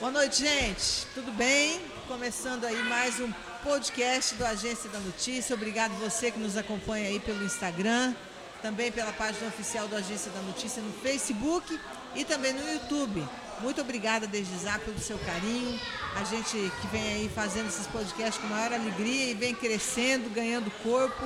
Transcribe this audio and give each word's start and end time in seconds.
Boa 0.00 0.10
noite, 0.10 0.40
gente. 0.42 1.06
Tudo 1.14 1.30
bem? 1.30 1.80
Começando 2.08 2.64
aí 2.64 2.82
mais 2.82 3.20
um 3.20 3.30
podcast 3.62 4.34
do 4.34 4.44
Agência 4.44 4.90
da 4.90 4.98
Notícia. 4.98 5.54
Obrigado 5.54 5.92
você 6.00 6.32
que 6.32 6.38
nos 6.38 6.56
acompanha 6.56 7.06
aí 7.06 7.20
pelo 7.20 7.44
Instagram, 7.44 8.12
também 8.60 8.90
pela 8.90 9.12
página 9.12 9.46
oficial 9.46 9.86
do 9.86 9.94
Agência 9.94 10.32
da 10.32 10.42
Notícia 10.42 10.82
no 10.82 10.92
Facebook 10.94 11.78
e 12.16 12.24
também 12.24 12.52
no 12.52 12.72
YouTube. 12.72 13.24
Muito 13.60 13.80
obrigada 13.80 14.26
desde 14.26 14.58
já 14.64 14.80
pelo 14.80 14.98
seu 14.98 15.16
carinho. 15.18 15.80
A 16.16 16.24
gente 16.24 16.50
que 16.80 16.86
vem 16.88 17.14
aí 17.14 17.30
fazendo 17.32 17.68
esses 17.68 17.86
podcasts 17.86 18.42
com 18.42 18.48
maior 18.48 18.72
alegria 18.72 19.30
e 19.30 19.34
vem 19.34 19.54
crescendo, 19.54 20.28
ganhando 20.28 20.72
corpo. 20.82 21.24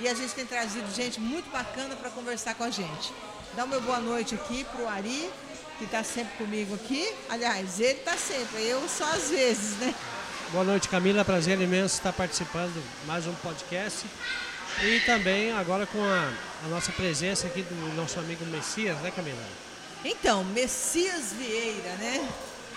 E 0.00 0.08
a 0.08 0.14
gente 0.14 0.34
tem 0.34 0.44
trazido 0.44 0.92
gente 0.92 1.20
muito 1.20 1.48
bacana 1.52 1.94
para 1.94 2.10
conversar 2.10 2.56
com 2.56 2.64
a 2.64 2.70
gente. 2.70 3.12
Dá 3.54 3.64
meu 3.64 3.80
boa 3.80 4.00
noite 4.00 4.34
aqui 4.34 4.64
para 4.64 4.82
o 4.82 4.88
Ari, 4.88 5.30
que 5.78 5.84
está 5.84 6.02
sempre 6.02 6.36
comigo 6.36 6.74
aqui. 6.74 7.08
Aliás, 7.28 7.78
ele 7.78 7.92
está 7.92 8.16
sempre, 8.16 8.62
eu 8.64 8.86
só 8.88 9.04
às 9.04 9.30
vezes, 9.30 9.76
né? 9.76 9.94
Boa 10.50 10.64
noite, 10.64 10.88
Camila. 10.88 11.24
Prazer 11.24 11.60
imenso 11.60 11.94
estar 11.94 12.12
participando 12.12 12.72
de 12.72 13.06
mais 13.06 13.26
um 13.26 13.34
podcast. 13.34 14.06
E 14.82 15.00
também 15.00 15.52
agora 15.52 15.86
com 15.86 16.02
a, 16.02 16.32
a 16.64 16.68
nossa 16.68 16.90
presença 16.92 17.46
aqui 17.46 17.62
do 17.62 17.94
nosso 17.94 18.18
amigo 18.18 18.44
Messias, 18.46 18.98
né, 18.98 19.12
Camila? 19.14 19.42
Então, 20.04 20.44
Messias 20.44 21.32
Vieira, 21.32 21.94
né? 21.96 22.28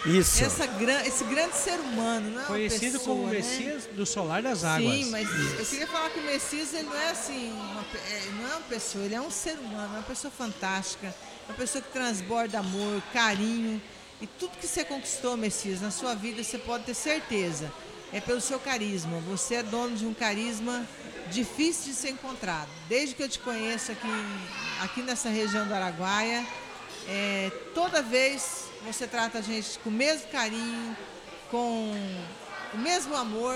Isso. 0.05 0.44
Essa, 0.44 0.66
esse 1.05 1.24
grande 1.26 1.55
ser 1.55 1.80
humano, 1.80 2.32
não 2.32 2.41
é 2.41 2.46
Conhecido 2.46 2.98
pessoa, 2.98 3.16
como 3.18 3.27
né? 3.27 3.38
Messias 3.38 3.86
do 3.86 4.05
Solar 4.05 4.41
das 4.41 4.63
Águas. 4.63 4.91
Sim, 4.91 5.12
mas 5.12 5.30
eu 5.60 5.66
queria 5.66 5.88
falar 5.88 6.10
que 6.10 6.20
o 6.20 6.24
Messias 6.24 6.74
ele 6.74 6.84
não 6.84 6.98
é 6.98 7.12
assim, 7.12 7.52
uma, 7.52 7.86
é, 8.10 8.30
não 8.32 8.52
é 8.52 8.55
uma 8.55 8.62
pessoa, 8.62 9.05
ele 9.05 9.13
é 9.13 9.22
um 9.22 9.30
ser 9.30 9.54
humano, 9.60 9.96
é 9.96 9.98
uma 9.99 10.04
pessoa 10.04 10.32
fantástica, 10.36 11.13
uma 11.48 11.55
pessoa 11.55 11.81
que 11.81 11.91
transborda 11.91 12.59
amor, 12.59 13.02
carinho. 13.13 13.82
E 14.22 14.27
tudo 14.27 14.58
que 14.58 14.68
você 14.68 14.84
conquistou, 14.84 15.36
Messias, 15.36 15.82
na 15.82 15.91
sua 15.91 16.13
vida, 16.13 16.43
você 16.43 16.57
pode 16.57 16.84
ter 16.85 16.93
certeza. 16.93 17.71
É 18.13 18.20
pelo 18.20 18.41
seu 18.41 18.60
carisma. 18.60 19.20
Você 19.29 19.55
é 19.55 19.63
dono 19.63 19.96
de 19.96 20.05
um 20.05 20.13
carisma 20.13 20.85
difícil 21.32 21.91
de 21.91 21.98
ser 21.98 22.10
encontrado. 22.10 22.70
Desde 22.88 23.16
que 23.16 23.24
eu 23.24 23.29
te 23.29 23.40
conheço 23.40 23.91
aqui, 23.91 24.07
aqui 24.82 25.01
nessa 25.01 25.29
região 25.29 25.68
do 25.68 25.74
Araguaia, 25.74 26.46
é, 27.07 27.51
toda 27.73 28.01
vez 28.01 28.66
você 28.85 29.07
trata 29.07 29.40
a 29.40 29.41
gente 29.41 29.79
com 29.79 29.90
o 29.90 29.94
mesmo 29.94 30.27
carinho, 30.27 30.96
com 31.49 31.94
o 32.73 32.77
mesmo 32.77 33.16
amor, 33.16 33.55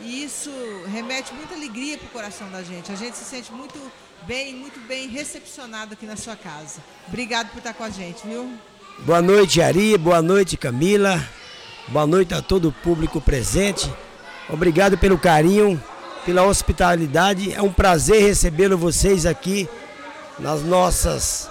e 0.00 0.24
isso 0.24 0.50
remete 0.90 1.32
muita 1.34 1.54
alegria 1.54 1.96
para 1.98 2.06
o 2.06 2.10
coração 2.10 2.50
da 2.50 2.62
gente. 2.62 2.92
A 2.92 2.96
gente 2.96 3.16
se 3.16 3.24
sente 3.24 3.52
muito 3.52 3.78
bem, 4.26 4.54
muito 4.54 4.80
bem 4.86 5.08
recepcionado 5.08 5.92
aqui 5.92 6.06
na 6.06 6.16
sua 6.16 6.36
casa. 6.36 6.80
Obrigado 7.08 7.50
por 7.50 7.58
estar 7.58 7.74
com 7.74 7.84
a 7.84 7.90
gente, 7.90 8.26
viu? 8.26 8.50
Boa 9.00 9.20
noite, 9.20 9.60
Ari. 9.60 9.98
Boa 9.98 10.22
noite, 10.22 10.56
Camila. 10.56 11.22
Boa 11.88 12.06
noite 12.06 12.32
a 12.32 12.40
todo 12.40 12.68
o 12.68 12.72
público 12.72 13.20
presente. 13.20 13.92
Obrigado 14.48 14.96
pelo 14.96 15.18
carinho, 15.18 15.82
pela 16.24 16.42
hospitalidade. 16.42 17.52
É 17.52 17.60
um 17.60 17.72
prazer 17.72 18.22
recebê-lo 18.22 18.78
vocês 18.78 19.26
aqui 19.26 19.68
nas 20.38 20.62
nossas 20.62 21.50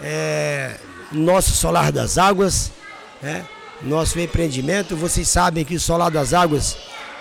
é, 0.00 0.76
nosso 1.10 1.52
Solar 1.52 1.90
das 1.90 2.18
Águas, 2.18 2.70
né? 3.20 3.44
nosso 3.82 4.18
empreendimento. 4.20 4.96
Vocês 4.96 5.28
sabem 5.28 5.64
que 5.64 5.74
o 5.74 5.80
Solar 5.80 6.10
das 6.10 6.32
Águas 6.32 6.76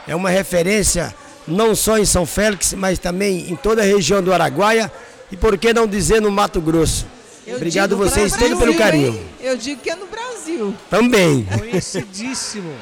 é 0.08 0.15
uma 0.15 0.30
referência 0.30 1.13
não 1.47 1.75
só 1.75 1.97
em 1.97 2.06
São 2.06 2.25
Félix, 2.25 2.73
mas 2.73 3.00
também 3.00 3.50
em 3.52 3.56
toda 3.56 3.81
a 3.81 3.86
região 3.86 4.22
do 4.22 4.34
Araguaia 4.34 4.92
e 5.31 5.38
por 5.38 5.58
que 5.58 5.73
não 5.73 5.88
dizer 5.88 6.22
no 6.22 6.31
Mato 6.31 6.61
Grosso. 6.61 7.06
Eu 7.45 7.56
Obrigado 7.56 7.98
vocês 7.98 8.33
todos 8.36 8.58
pelo 8.59 8.75
carinho. 8.75 9.14
hein? 9.14 9.25
Eu 9.42 9.58
digo 9.58 9.81
que 9.81 9.89
é 9.89 9.95
no 9.95 10.06
Brasil. 10.06 10.75
Também. 10.89 11.44
Conhecidíssimo. 11.58 12.73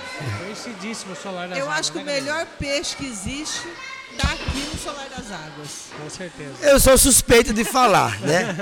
Conhecidíssimo 0.44 1.14
o 1.14 1.16
Solar 1.16 1.48
das 1.48 1.58
Eu 1.58 1.66
Águas. 1.66 1.80
acho 1.80 1.92
que 1.94 1.98
o 1.98 2.02
né, 2.04 2.16
Camila? 2.16 2.34
melhor 2.34 2.48
peixe 2.60 2.96
que 2.96 3.06
existe 3.06 3.61
está 4.11 4.28
aqui 4.33 4.60
no 4.72 4.78
Solar 4.78 5.08
das 5.16 5.28
Águas. 5.32 5.70
Com 6.02 6.10
certeza. 6.10 6.52
Eu 6.62 6.80
sou 6.80 6.98
suspeito 6.98 7.54
de 7.54 7.64
falar, 7.64 8.20
né? 8.22 8.56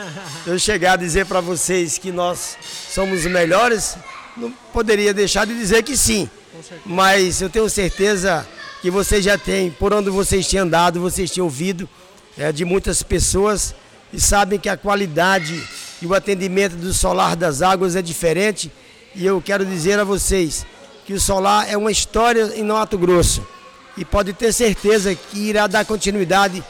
Eu 0.45 0.57
chegar 0.59 0.93
a 0.93 0.97
dizer 0.97 1.25
para 1.25 1.41
vocês 1.41 1.97
que 1.97 2.11
nós 2.11 2.57
somos 2.89 3.25
os 3.25 3.31
melhores, 3.31 3.97
não 4.37 4.51
poderia 4.71 5.13
deixar 5.13 5.45
de 5.47 5.55
dizer 5.57 5.81
que 5.83 5.97
sim. 5.97 6.29
Com 6.55 6.61
certeza. 6.61 6.81
Mas 6.85 7.41
eu 7.41 7.49
tenho 7.49 7.67
certeza 7.69 8.47
que 8.87 8.91
vocês 8.91 9.25
já 9.25 9.37
têm, 9.37 9.69
por 9.69 9.93
onde 9.93 10.09
vocês 10.09 10.47
têm 10.47 10.61
andado, 10.61 11.01
vocês 11.01 11.29
têm 11.29 11.43
ouvido 11.43 11.89
é, 12.37 12.53
de 12.53 12.63
muitas 12.63 13.03
pessoas 13.03 13.75
e 14.13 14.21
sabem 14.21 14.57
que 14.57 14.69
a 14.69 14.77
qualidade 14.77 15.61
e 16.01 16.05
o 16.05 16.13
atendimento 16.13 16.77
do 16.77 16.93
Solar 16.93 17.35
das 17.35 17.61
Águas 17.61 17.97
é 17.97 18.01
diferente. 18.01 18.71
E 19.13 19.25
eu 19.25 19.41
quero 19.41 19.65
dizer 19.65 19.99
a 19.99 20.05
vocês 20.05 20.65
que 21.05 21.11
o 21.11 21.19
Solar 21.19 21.69
é 21.69 21.75
uma 21.75 21.91
história 21.91 22.53
em 22.55 22.63
Mato 22.63 22.97
Grosso 22.97 23.45
e 23.97 24.05
pode 24.05 24.31
ter 24.31 24.53
certeza 24.53 25.13
que 25.13 25.37
irá 25.37 25.67
dar 25.67 25.83
continuidade 25.83 26.63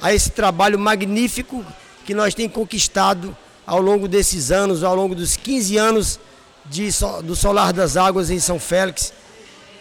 a 0.00 0.14
esse 0.14 0.30
trabalho 0.30 0.78
magnífico 0.78 1.66
que 2.04 2.14
nós 2.14 2.32
temos 2.32 2.52
conquistado 2.54 3.36
ao 3.66 3.80
longo 3.80 4.06
desses 4.06 4.52
anos, 4.52 4.84
ao 4.84 4.94
longo 4.94 5.16
dos 5.16 5.34
15 5.34 5.76
anos 5.76 6.20
de, 6.66 6.90
do 7.24 7.34
Solar 7.34 7.72
das 7.72 7.96
Águas 7.96 8.30
em 8.30 8.38
São 8.38 8.60
Félix 8.60 9.12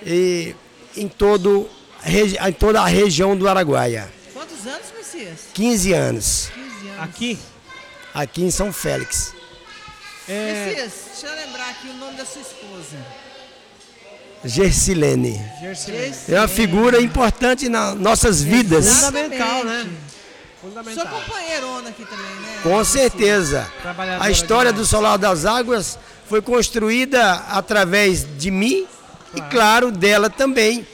e 0.04 0.56
em, 0.96 1.08
todo, 1.08 1.70
em 2.06 2.54
toda 2.54 2.82
a 2.82 2.88
região 2.88 3.36
do 3.36 3.48
Araguaia. 3.48 4.12
Quantos 4.34 4.66
anos, 4.66 4.88
Messias? 4.96 5.40
15 5.54 5.94
anos 5.94 6.52
15 6.54 6.88
anos. 6.90 7.02
Aqui, 7.04 7.40
aqui 8.14 8.44
em 8.44 8.52
São 8.52 8.72
Félix. 8.72 9.34
é, 10.28 10.66
Messias, 10.68 10.94
deixa 11.12 11.28
eu 11.28 11.46
lembrar 11.46 11.70
aqui 11.70 11.90
o 11.90 11.94
nome 11.94 12.18
da 12.18 12.26
sua 12.26 12.42
esposa. 12.42 12.98
Gersilene. 14.44 15.42
Gersilene. 15.60 16.16
É 16.30 16.40
uma 16.40 16.48
figura 16.48 17.02
importante 17.02 17.68
nas 17.68 17.96
nossas 17.96 18.42
vidas. 18.42 18.88
Fundamental, 18.88 19.64
né? 19.64 19.90
Sua 20.62 20.70
Fundamental. 20.70 21.08
companheirona 21.08 21.90
aqui 21.90 22.06
também, 22.06 22.26
né? 22.26 22.60
Com 22.62 22.84
certeza. 22.86 23.68
A 24.20 24.30
história 24.30 24.72
do 24.72 24.76
demais. 24.76 24.90
Solar 24.90 25.18
das 25.18 25.46
Águas 25.46 25.98
foi 26.28 26.42
construída 26.42 27.34
através 27.50 28.26
de 28.38 28.52
mim 28.52 28.88
e, 29.36 29.42
claro, 29.50 29.92
dela 29.92 30.30
também, 30.30 30.86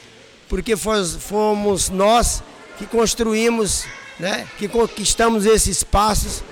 porque 0.49 0.75
fomos 0.75 1.89
nós 1.89 2.43
que 2.77 2.85
construímos, 2.85 3.85
né, 4.19 4.47
que 4.57 4.67
conquistamos 4.67 5.45
esses 5.45 5.77
espaços. 5.77 6.43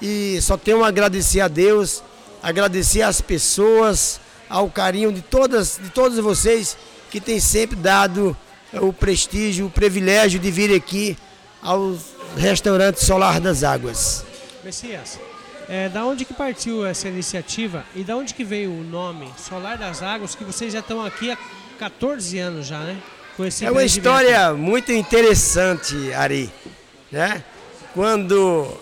E 0.00 0.40
só 0.42 0.56
tenho 0.56 0.84
a 0.84 0.88
agradecer 0.88 1.40
a 1.40 1.48
Deus, 1.48 2.02
agradecer 2.42 3.02
às 3.02 3.20
pessoas, 3.20 4.20
ao 4.48 4.68
carinho 4.68 5.12
de 5.12 5.22
todas, 5.22 5.78
de 5.82 5.90
todos 5.90 6.18
vocês 6.18 6.76
que 7.10 7.20
têm 7.20 7.40
sempre 7.40 7.76
dado 7.76 8.36
o 8.72 8.92
prestígio, 8.92 9.66
o 9.66 9.70
privilégio 9.70 10.40
de 10.40 10.50
vir 10.50 10.74
aqui 10.74 11.16
ao 11.62 11.96
restaurante 12.36 13.04
Solar 13.04 13.40
das 13.40 13.62
Águas. 13.62 14.24
Messias, 14.64 15.18
é, 15.68 15.88
da 15.88 16.04
onde 16.04 16.24
que 16.24 16.34
partiu 16.34 16.84
essa 16.86 17.08
iniciativa 17.08 17.84
e 17.94 18.04
da 18.04 18.16
onde 18.16 18.34
que 18.34 18.44
veio 18.44 18.70
o 18.70 18.84
nome 18.84 19.30
Solar 19.36 19.78
das 19.78 20.02
Águas, 20.02 20.34
que 20.34 20.44
vocês 20.44 20.72
já 20.72 20.80
estão 20.80 21.04
aqui 21.04 21.30
há 21.30 21.38
14 21.78 22.38
anos 22.38 22.66
já, 22.66 22.80
né? 22.80 23.00
É 23.62 23.70
uma 23.70 23.82
história 23.82 24.54
muito 24.54 24.92
interessante, 24.92 26.12
Ari. 26.12 26.48
Né? 27.10 27.42
Quando 27.92 28.72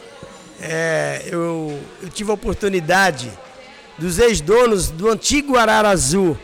é, 0.60 1.22
eu, 1.26 1.80
eu 2.02 2.08
tive 2.10 2.30
a 2.30 2.34
oportunidade 2.34 3.32
dos 3.96 4.18
ex-donos 4.18 4.90
do 4.90 5.08
antigo 5.08 5.56
Arara 5.56 5.88
Azul 5.88 6.36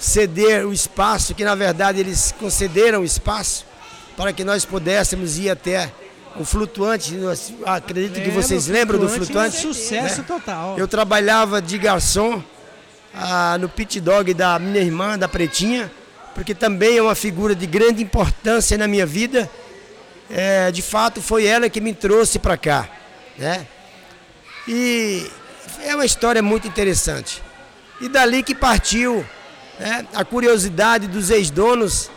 ceder 0.00 0.66
o 0.66 0.72
espaço, 0.72 1.34
que 1.34 1.44
na 1.44 1.54
verdade 1.54 2.00
eles 2.00 2.34
concederam 2.40 3.02
o 3.02 3.04
espaço 3.04 3.64
para 4.16 4.32
que 4.32 4.42
nós 4.42 4.64
pudéssemos 4.64 5.38
ir 5.38 5.50
até 5.50 5.92
o 6.38 6.44
flutuante. 6.44 7.16
Acredito 7.64 8.14
que 8.14 8.20
Lembro, 8.20 8.42
vocês 8.42 8.66
lembram 8.66 8.98
do 8.98 9.08
Flutuante, 9.08 9.56
flutuante. 9.56 9.78
Sucesso 9.78 10.20
né? 10.20 10.24
total. 10.26 10.78
Eu 10.78 10.86
trabalhava 10.86 11.60
de 11.60 11.76
garçom 11.78 12.42
ah, 13.14 13.56
no 13.58 13.68
pit 13.68 14.00
dog 14.00 14.32
da 14.34 14.58
minha 14.58 14.80
irmã, 14.80 15.18
da 15.18 15.28
Pretinha, 15.28 15.90
porque 16.34 16.54
também 16.54 16.98
é 16.98 17.02
uma 17.02 17.14
figura 17.14 17.54
de 17.54 17.66
grande 17.66 18.02
importância 18.02 18.78
na 18.78 18.86
minha 18.86 19.06
vida. 19.06 19.50
É, 20.30 20.70
de 20.70 20.82
fato, 20.82 21.22
foi 21.22 21.46
ela 21.46 21.68
que 21.68 21.80
me 21.80 21.94
trouxe 21.94 22.38
para 22.38 22.56
cá. 22.56 22.88
Né? 23.36 23.66
E 24.66 25.26
é 25.84 25.94
uma 25.94 26.04
história 26.04 26.42
muito 26.42 26.68
interessante. 26.68 27.42
E 28.00 28.08
dali 28.08 28.42
que 28.42 28.54
partiu 28.54 29.24
né, 29.80 30.06
a 30.14 30.24
curiosidade 30.24 31.08
dos 31.08 31.30
ex-donos 31.30 32.10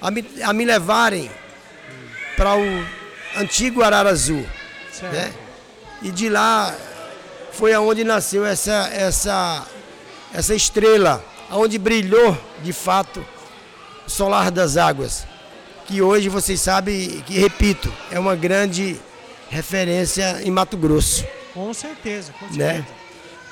a 0.00 0.10
me, 0.10 0.24
a 0.42 0.52
me 0.52 0.64
levarem 0.64 1.30
para 2.36 2.56
o 2.56 2.99
antigo 3.36 3.82
Arara 3.82 4.10
Azul 4.10 4.44
Certo. 4.92 5.12
né? 5.12 5.32
E 6.02 6.10
de 6.10 6.28
lá 6.28 6.74
foi 7.52 7.72
aonde 7.74 8.04
nasceu 8.04 8.44
essa 8.44 8.88
essa 8.92 9.66
essa 10.32 10.54
estrela, 10.54 11.24
aonde 11.50 11.76
brilhou 11.78 12.36
de 12.62 12.72
fato 12.72 13.24
o 14.06 14.10
solar 14.10 14.50
das 14.50 14.76
águas, 14.76 15.26
que 15.86 16.00
hoje 16.00 16.28
vocês 16.28 16.60
sabem 16.60 17.20
que 17.26 17.38
repito, 17.38 17.92
é 18.10 18.18
uma 18.18 18.36
grande 18.36 18.96
referência 19.50 20.40
em 20.42 20.50
Mato 20.50 20.76
Grosso. 20.76 21.24
Com 21.52 21.74
certeza, 21.74 22.32
com 22.38 22.46
Né? 22.56 22.74
certeza. 22.74 22.86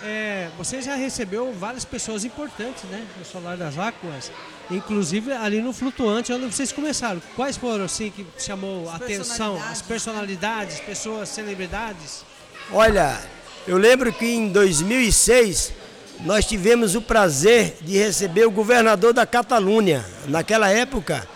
é, 0.05 0.49
você 0.57 0.81
já 0.81 0.95
recebeu 0.95 1.53
várias 1.53 1.85
pessoas 1.85 2.25
importantes, 2.25 2.85
né? 2.85 3.05
No 3.19 3.25
Solar 3.25 3.57
das 3.57 3.77
Águas, 3.77 4.31
inclusive 4.70 5.32
ali 5.32 5.61
no 5.61 5.73
Flutuante, 5.73 6.32
onde 6.32 6.47
vocês 6.47 6.73
começaram. 6.73 7.20
Quais 7.35 7.56
foram, 7.56 7.85
assim, 7.85 8.11
que 8.11 8.26
chamou 8.38 8.88
a 8.88 8.97
atenção? 8.97 9.61
As 9.70 9.82
personalidades, 9.82 10.81
pessoas, 10.81 11.29
celebridades? 11.29 12.25
Olha, 12.73 13.19
eu 13.67 13.76
lembro 13.79 14.12
que 14.12 14.26
em 14.26 14.49
2006 14.49 15.73
nós 16.20 16.44
tivemos 16.44 16.94
o 16.94 17.03
prazer 17.03 17.76
de 17.81 17.97
receber 17.97 18.47
o 18.47 18.50
governador 18.50 19.12
da 19.12 19.25
Catalunha. 19.25 20.05
Naquela 20.26 20.69
época, 20.69 21.26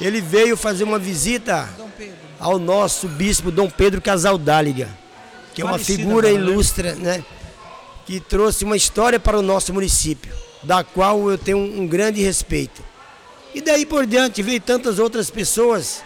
ele 0.00 0.20
veio 0.20 0.56
fazer 0.56 0.84
uma 0.84 0.98
visita 0.98 1.68
ao 2.38 2.58
nosso 2.58 3.06
bispo 3.08 3.50
Dom 3.50 3.70
Pedro 3.70 4.00
Casaldáliga, 4.00 4.88
que 5.54 5.62
é 5.62 5.64
uma 5.64 5.78
figura 5.78 6.28
né? 6.28 6.34
ilustre, 6.34 6.92
né? 6.92 7.24
Que 8.06 8.20
trouxe 8.20 8.64
uma 8.64 8.76
história 8.76 9.18
para 9.18 9.38
o 9.38 9.42
nosso 9.42 9.72
município, 9.72 10.34
da 10.64 10.82
qual 10.82 11.30
eu 11.30 11.38
tenho 11.38 11.58
um 11.58 11.86
grande 11.86 12.22
respeito. 12.22 12.82
E 13.54 13.60
daí 13.60 13.86
por 13.86 14.06
diante 14.06 14.42
veio 14.42 14.60
tantas 14.60 14.98
outras 14.98 15.30
pessoas, 15.30 16.02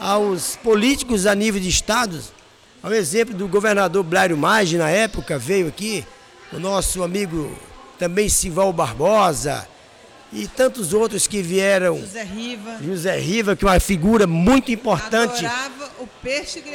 aos 0.00 0.56
políticos 0.56 1.26
a 1.26 1.34
nível 1.34 1.60
de 1.60 1.68
estados, 1.68 2.32
ao 2.82 2.92
exemplo 2.92 3.34
do 3.34 3.48
governador 3.48 4.02
Blário 4.04 4.36
Maggi 4.36 4.76
na 4.76 4.88
época, 4.88 5.38
veio 5.38 5.68
aqui, 5.68 6.06
o 6.52 6.58
nosso 6.58 7.02
amigo 7.02 7.54
também 7.98 8.28
Sival 8.28 8.72
Barbosa 8.72 9.66
e 10.32 10.46
tantos 10.46 10.92
outros 10.92 11.26
que 11.26 11.42
vieram. 11.42 11.98
José 11.98 12.22
Riva. 12.22 12.78
José 12.82 13.18
Riva, 13.18 13.56
que 13.56 13.64
é 13.64 13.68
uma 13.68 13.80
figura 13.80 14.26
muito 14.26 14.70
importante 14.70 15.44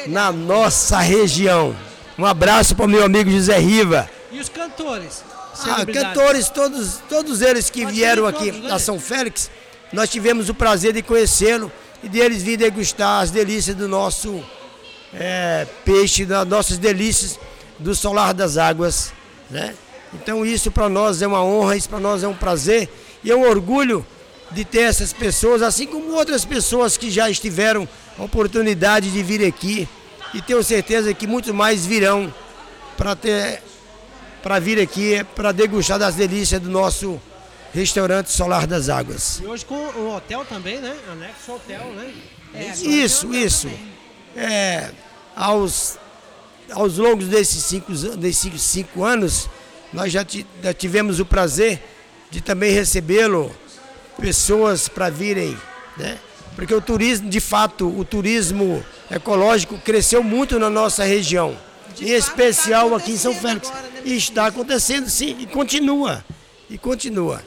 na 0.07 0.31
nossa 0.31 0.99
região. 0.99 1.75
Um 2.17 2.25
abraço 2.25 2.75
para 2.75 2.85
o 2.85 2.89
meu 2.89 3.03
amigo 3.03 3.31
José 3.31 3.57
Riva. 3.57 4.09
E 4.33 4.39
os 4.39 4.49
cantores? 4.49 5.23
Ah, 5.67 5.85
cantores, 5.85 6.49
todos, 6.49 6.97
todos 7.07 7.41
eles 7.41 7.69
que 7.69 7.83
Pode 7.83 7.95
vieram 7.95 8.25
aqui 8.25 8.51
todos, 8.51 8.67
né? 8.67 8.73
a 8.73 8.79
São 8.79 8.99
Félix, 8.99 9.51
nós 9.93 10.09
tivemos 10.09 10.49
o 10.49 10.55
prazer 10.55 10.91
de 10.91 11.03
conhecê-lo 11.03 11.71
e 12.01 12.09
deles 12.09 12.41
vir 12.41 12.57
degustar 12.57 13.21
as 13.21 13.29
delícias 13.29 13.75
do 13.75 13.87
nosso 13.87 14.43
é, 15.13 15.67
peixe, 15.85 16.25
das 16.25 16.47
nossas 16.47 16.79
delícias 16.79 17.39
do 17.77 17.93
solar 17.93 18.33
das 18.33 18.57
águas. 18.57 19.13
Né? 19.51 19.75
Então 20.15 20.43
isso 20.43 20.71
para 20.71 20.89
nós 20.89 21.21
é 21.21 21.27
uma 21.27 21.43
honra, 21.43 21.77
isso 21.77 21.87
para 21.87 21.99
nós 21.99 22.23
é 22.23 22.27
um 22.27 22.33
prazer 22.33 22.89
e 23.23 23.29
é 23.29 23.35
um 23.35 23.47
orgulho 23.47 24.03
de 24.49 24.65
ter 24.65 24.81
essas 24.81 25.13
pessoas, 25.13 25.61
assim 25.61 25.85
como 25.85 26.13
outras 26.15 26.43
pessoas 26.43 26.97
que 26.97 27.11
já 27.11 27.29
estiveram 27.29 27.87
a 28.17 28.23
oportunidade 28.23 29.11
de 29.11 29.21
vir 29.21 29.45
aqui 29.45 29.87
e 30.33 30.41
tenho 30.41 30.63
certeza 30.63 31.13
que 31.13 31.27
muito 31.27 31.53
mais 31.53 31.85
virão 31.85 32.33
para 32.97 33.15
ter 33.15 33.61
para 34.43 34.59
vir 34.59 34.77
aqui 34.79 35.25
para 35.35 35.53
degustar 35.53 35.97
das 35.97 36.15
delícias 36.15 36.61
do 36.61 36.69
nosso 36.69 37.19
restaurante 37.73 38.29
Solar 38.29 38.67
das 38.67 38.89
Águas. 38.89 39.39
E 39.41 39.47
hoje 39.47 39.65
com 39.65 39.75
o 39.75 40.15
hotel 40.15 40.45
também, 40.45 40.79
né? 40.79 40.95
Anexo 41.11 41.53
hotel, 41.53 41.85
né? 41.93 42.13
É, 42.53 42.71
isso, 42.85 43.33
isso. 43.33 43.69
É, 44.35 44.91
aos, 45.35 45.97
aos 46.71 46.97
longos 46.97 47.27
desses 47.27 47.63
cinco, 47.63 47.93
desses 48.17 48.61
cinco 48.61 49.03
anos, 49.03 49.49
nós 49.93 50.11
já, 50.11 50.25
já 50.61 50.73
tivemos 50.73 51.19
o 51.19 51.25
prazer 51.25 51.81
de 52.29 52.41
também 52.41 52.71
recebê-lo, 52.71 53.49
pessoas 54.19 54.89
para 54.89 55.09
virem, 55.09 55.57
né? 55.97 56.19
Porque 56.55 56.73
o 56.73 56.81
turismo, 56.81 57.29
de 57.29 57.39
fato, 57.39 57.87
o 57.87 58.03
turismo 58.03 58.83
ecológico 59.09 59.77
cresceu 59.79 60.21
muito 60.21 60.59
na 60.59 60.69
nossa 60.69 61.03
região, 61.03 61.57
de 61.95 62.05
em 62.05 62.11
especial 62.11 62.89
tá 62.91 62.97
aqui 62.97 63.11
em 63.11 63.17
São 63.17 63.33
Félix. 63.33 63.69
Agora, 63.69 63.83
né, 63.83 64.01
e 64.05 64.17
está 64.17 64.47
acontecendo 64.47 65.09
sim, 65.09 65.37
e 65.39 65.45
continua, 65.45 66.23
e 66.69 66.77
continua. 66.77 67.41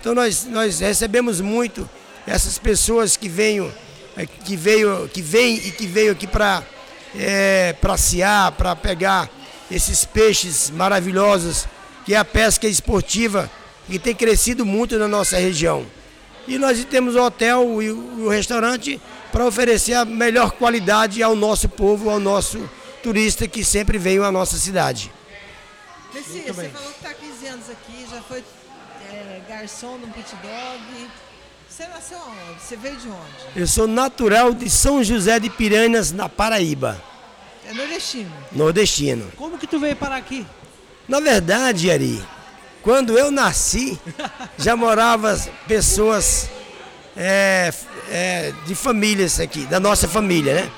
Então 0.00 0.14
nós, 0.14 0.44
nós 0.46 0.80
recebemos 0.80 1.40
muito 1.40 1.88
essas 2.26 2.58
pessoas 2.58 3.16
que 3.16 3.28
venham, 3.28 3.72
eh, 4.16 4.26
que 4.26 4.56
veio, 4.56 5.08
que 5.08 5.22
vem 5.22 5.56
e 5.56 5.70
que 5.70 5.86
veio 5.86 6.12
aqui 6.12 6.26
para 6.26 6.62
é, 7.14 7.74
praciar, 7.74 8.52
para 8.52 8.74
pegar 8.74 9.30
esses 9.70 10.04
peixes 10.04 10.70
maravilhosos, 10.70 11.66
que 12.04 12.14
é 12.14 12.18
a 12.18 12.24
pesca 12.24 12.66
esportiva, 12.66 13.50
que 13.86 13.98
tem 13.98 14.14
crescido 14.14 14.66
muito 14.66 14.98
na 14.98 15.08
nossa 15.08 15.36
região. 15.36 15.86
E 16.46 16.58
nós 16.58 16.84
temos 16.84 17.14
o 17.14 17.22
hotel 17.22 17.82
e 17.82 17.90
o 17.90 18.28
restaurante 18.28 19.00
para 19.30 19.46
oferecer 19.46 19.94
a 19.94 20.04
melhor 20.04 20.52
qualidade 20.52 21.22
ao 21.22 21.36
nosso 21.36 21.68
povo, 21.68 22.10
ao 22.10 22.18
nosso 22.18 22.68
turista 23.02 23.48
que 23.48 23.64
sempre 23.64 23.98
vem 23.98 24.18
à 24.18 24.30
nossa 24.30 24.56
cidade. 24.56 25.12
Messias, 26.14 26.54
você 26.54 26.68
falou 26.68 26.92
que 26.92 26.96
está 26.96 27.10
há 27.10 27.14
15 27.14 27.46
anos 27.46 27.70
aqui, 27.70 28.06
já 28.10 28.22
foi 28.22 28.44
é, 29.10 29.40
garçom 29.48 29.98
no 29.98 30.06
pit 30.08 30.34
dog. 30.36 31.10
Você 31.68 31.86
nasceu 31.88 32.18
onde? 32.18 32.62
Você 32.62 32.76
veio 32.76 32.96
de 32.96 33.08
onde? 33.08 33.56
Eu 33.56 33.66
sou 33.66 33.86
natural 33.88 34.52
de 34.52 34.68
São 34.68 35.02
José 35.02 35.40
de 35.40 35.48
Piranhas, 35.48 36.12
na 36.12 36.28
Paraíba. 36.28 37.02
É 37.66 37.72
nordestino? 37.72 38.32
Nordestino. 38.52 39.32
Como 39.36 39.58
que 39.58 39.66
tu 39.66 39.80
veio 39.80 39.96
parar 39.96 40.16
aqui? 40.16 40.46
Na 41.08 41.18
verdade, 41.18 41.90
Ari, 41.90 42.22
quando 42.82 43.18
eu 43.18 43.30
nasci, 43.30 43.98
já 44.58 44.76
moravam 44.76 45.34
pessoas 45.66 46.48
é, 47.16 47.72
é, 48.10 48.52
de 48.66 48.74
famílias 48.74 49.40
aqui, 49.40 49.64
da 49.66 49.80
nossa 49.80 50.06
família, 50.06 50.54
né? 50.54 50.72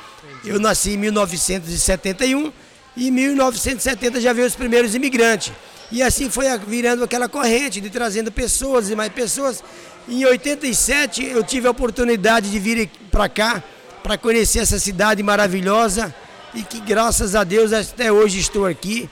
Eu 0.45 0.61
nasci 0.61 0.91
em 0.91 0.97
1971 0.99 2.53
e 2.97 3.09
em 3.09 3.11
1970 3.11 4.21
já 4.21 4.33
veio 4.33 4.47
os 4.47 4.55
primeiros 4.55 4.95
imigrantes. 4.95 5.53
E 5.91 6.03
assim 6.03 6.29
foi 6.29 6.47
virando 6.59 7.05
aquela 7.05 7.29
corrente 7.29 7.81
de 7.81 7.89
trazendo 7.89 8.31
pessoas 8.31 8.91
e 8.91 8.97
mais 8.97 9.13
pessoas. 9.13 9.63
Em 10.09 10.25
87 10.25 11.25
eu 11.25 11.43
tive 11.43 11.67
a 11.67 11.71
oportunidade 11.71 12.51
de 12.51 12.59
vir 12.59 12.91
para 13.11 13.29
cá 13.29 13.63
para 14.03 14.19
conhecer 14.19 14.59
essa 14.61 14.79
cidade 14.79 15.23
maravilhosa 15.23 16.15
e 16.53 16.63
que 16.63 16.79
graças 16.79 17.35
a 17.35 17.43
Deus 17.43 17.73
até 17.73 18.13
hoje 18.13 18.39
estou 18.39 18.67
aqui, 18.67 19.09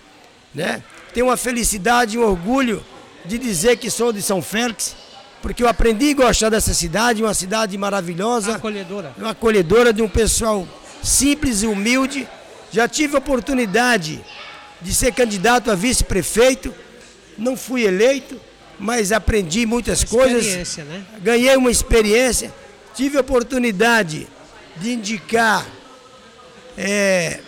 né? 0.55 0.83
Tenho 1.15 1.27
uma 1.27 1.37
felicidade 1.37 2.17
e 2.17 2.19
um 2.19 2.25
orgulho 2.25 2.85
de 3.25 3.39
dizer 3.39 3.77
que 3.79 3.91
sou 3.91 4.13
de 4.13 4.21
São 4.21 4.43
Félix, 4.43 4.95
porque 5.41 5.63
eu 5.63 5.69
aprendi 5.69 6.11
a 6.11 6.15
gostar 6.15 6.51
dessa 6.51 6.75
cidade, 6.75 7.23
uma 7.23 7.35
cidade 7.35 7.77
maravilhosa, 7.79 8.57
acolhedora, 8.57 9.15
uma 9.17 9.31
acolhedora 9.31 9.93
de 9.93 10.03
um 10.03 10.09
pessoal 10.09 10.67
simples 11.03 11.63
e 11.63 11.67
humilde. 11.67 12.29
Já 12.71 12.89
tive 12.89 13.17
a 13.17 13.19
oportunidade 13.19 14.25
de 14.81 14.95
ser 14.95 15.13
candidato 15.13 15.71
a 15.71 15.75
vice-prefeito, 15.75 16.75
não 17.37 17.57
fui 17.57 17.85
eleito, 17.85 18.41
mas 18.79 19.13
aprendi 19.13 19.67
muitas 19.67 20.05
coisas. 20.05 20.77
Né? 20.79 21.05
Ganhei 21.21 21.57
uma 21.57 21.71
experiência, 21.71 22.53
tive 22.95 23.19
a 23.19 23.21
oportunidade 23.21 24.27
de 24.77 24.93
indicar 24.93 25.67
é, 26.77 27.41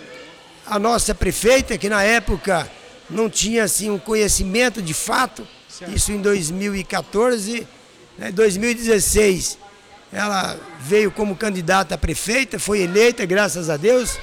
a 0.66 0.78
nossa 0.78 1.14
prefeita, 1.14 1.78
que 1.78 1.88
na 1.88 2.02
época 2.02 2.70
não 3.08 3.28
tinha 3.28 3.64
assim 3.64 3.90
um 3.90 3.98
conhecimento 3.98 4.82
de 4.82 4.94
fato, 4.94 5.46
certo. 5.68 5.94
isso 5.94 6.12
em 6.12 6.20
2014, 6.20 7.66
né, 8.18 8.30
2016 8.30 9.63
ela 10.14 10.56
veio 10.78 11.10
como 11.10 11.34
candidata 11.34 11.96
a 11.96 11.98
prefeita, 11.98 12.56
foi 12.56 12.82
eleita, 12.82 13.26
graças 13.26 13.68
a 13.68 13.76
Deus. 13.76 14.16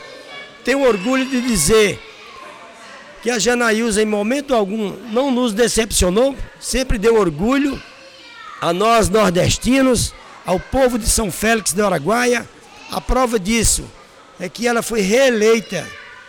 Tenho 0.63 0.87
orgulho 0.87 1.25
de 1.25 1.41
dizer 1.41 1.99
que 3.21 3.29
a 3.29 3.37
Janaísa, 3.37 4.01
em 4.01 4.05
momento 4.05 4.55
algum, 4.55 4.91
não 5.11 5.29
nos 5.29 5.53
decepcionou, 5.53 6.33
sempre 6.61 6.97
deu 6.97 7.19
orgulho 7.19 7.81
a 8.61 8.71
nós 8.71 9.09
nordestinos, 9.09 10.13
ao 10.45 10.59
povo 10.59 10.97
de 10.97 11.09
São 11.09 11.29
Félix 11.29 11.73
do 11.73 11.85
Araguaia. 11.85 12.47
A 12.89 13.01
prova 13.01 13.37
disso 13.37 13.83
é 14.39 14.47
que 14.47 14.65
ela 14.65 14.81
foi 14.81 15.01
reeleita 15.01 15.85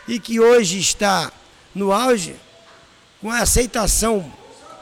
e 0.08 0.18
que 0.18 0.40
hoje 0.40 0.80
está 0.80 1.30
no 1.72 1.92
auge, 1.92 2.34
com 3.20 3.30
a 3.30 3.38
aceitação 3.38 4.30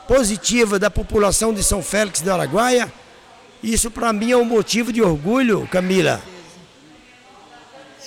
positiva 0.09 0.79
da 0.79 0.91
população 0.91 1.53
de 1.53 1.63
São 1.63 1.83
Félix 1.83 2.23
do 2.23 2.33
Araguaia. 2.33 2.91
Isso 3.62 3.90
para 3.90 4.12
mim 4.12 4.31
é 4.33 4.37
um 4.37 4.45
motivo 4.45 4.90
de 4.93 5.02
orgulho, 5.02 5.69
Camila, 5.71 6.23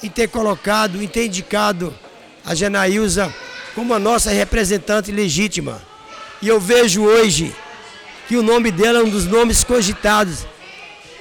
em 0.01 0.09
ter 0.09 0.27
colocado, 0.27 1.01
em 1.01 1.07
ter 1.07 1.27
indicado 1.27 1.93
a 2.43 2.55
Janaísa 2.55 3.33
como 3.75 3.93
a 3.93 3.99
nossa 3.99 4.31
representante 4.31 5.11
legítima. 5.11 5.81
E 6.41 6.47
eu 6.47 6.59
vejo 6.59 7.03
hoje 7.03 7.55
que 8.27 8.35
o 8.35 8.43
nome 8.43 8.71
dela 8.71 8.99
é 8.99 9.03
um 9.03 9.09
dos 9.09 9.25
nomes 9.25 9.63
cogitados 9.63 10.45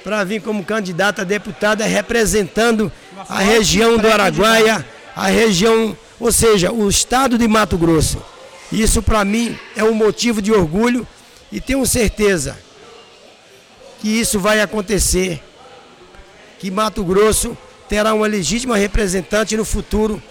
para 0.03 0.23
vir 0.23 0.41
como 0.41 0.65
candidata 0.65 1.21
a 1.21 1.25
deputada 1.25 1.85
representando 1.85 2.91
a 3.29 3.39
região 3.39 3.97
do 3.97 4.07
Araguaia, 4.07 4.85
a 5.15 5.27
região, 5.27 5.95
ou 6.19 6.31
seja, 6.31 6.71
o 6.71 6.89
estado 6.89 7.37
de 7.37 7.47
Mato 7.47 7.77
Grosso. 7.77 8.21
Isso 8.71 9.01
para 9.03 9.23
mim 9.23 9.57
é 9.75 9.83
um 9.83 9.93
motivo 9.93 10.41
de 10.41 10.51
orgulho 10.51 11.07
e 11.51 11.61
tenho 11.61 11.85
certeza 11.85 12.57
que 14.03 14.09
isso 14.09 14.37
vai 14.37 14.59
acontecer, 14.59 15.41
que 16.59 16.69
Mato 16.69 17.05
Grosso 17.05 17.57
terá 17.87 18.13
uma 18.13 18.27
legítima 18.27 18.75
representante 18.75 19.55
no 19.55 19.63
futuro 19.63 20.21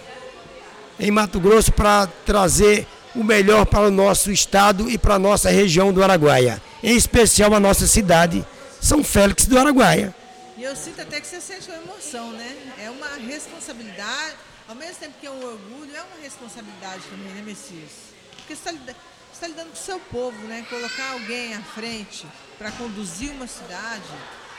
em 0.99 1.09
Mato 1.09 1.39
Grosso 1.39 1.71
para 1.71 2.05
trazer 2.23 2.85
o 3.15 3.23
melhor 3.23 3.65
para 3.65 3.87
o 3.87 3.91
nosso 3.91 4.31
estado 4.31 4.91
e 4.91 4.95
para 4.95 5.15
a 5.15 5.19
nossa 5.19 5.49
região 5.49 5.91
do 5.91 6.03
Araguaia, 6.03 6.61
em 6.83 6.95
especial 6.95 7.51
a 7.55 7.59
nossa 7.59 7.87
cidade, 7.87 8.45
São 8.79 9.03
Félix 9.03 9.47
do 9.47 9.57
Araguaia. 9.57 10.13
E 10.55 10.63
eu 10.63 10.75
sinto 10.75 11.01
até 11.01 11.19
que 11.19 11.25
você 11.25 11.41
sente 11.41 11.71
uma 11.71 11.81
emoção, 11.81 12.31
né? 12.31 12.55
É 12.77 12.91
uma 12.91 13.07
responsabilidade, 13.27 14.35
ao 14.69 14.75
mesmo 14.75 14.97
tempo 14.97 15.15
que 15.19 15.25
é 15.25 15.31
um 15.31 15.43
orgulho, 15.43 15.95
é 15.95 16.01
uma 16.13 16.21
responsabilidade 16.21 17.01
também, 17.09 17.33
né, 17.33 17.41
Messias? 17.43 17.89
Porque 18.37 18.55
você 18.55 18.69
está 18.69 18.93
tá 19.43 19.49
lidando 19.49 19.71
com 19.71 19.73
o 19.73 19.85
seu 19.85 19.99
povo, 19.99 20.37
né? 20.47 20.65
Colocar 20.69 21.11
alguém 21.11 21.53
à 21.53 21.59
frente 21.61 22.25
para 22.57 22.71
conduzir 22.71 23.29
uma 23.31 23.45
cidade 23.45 24.01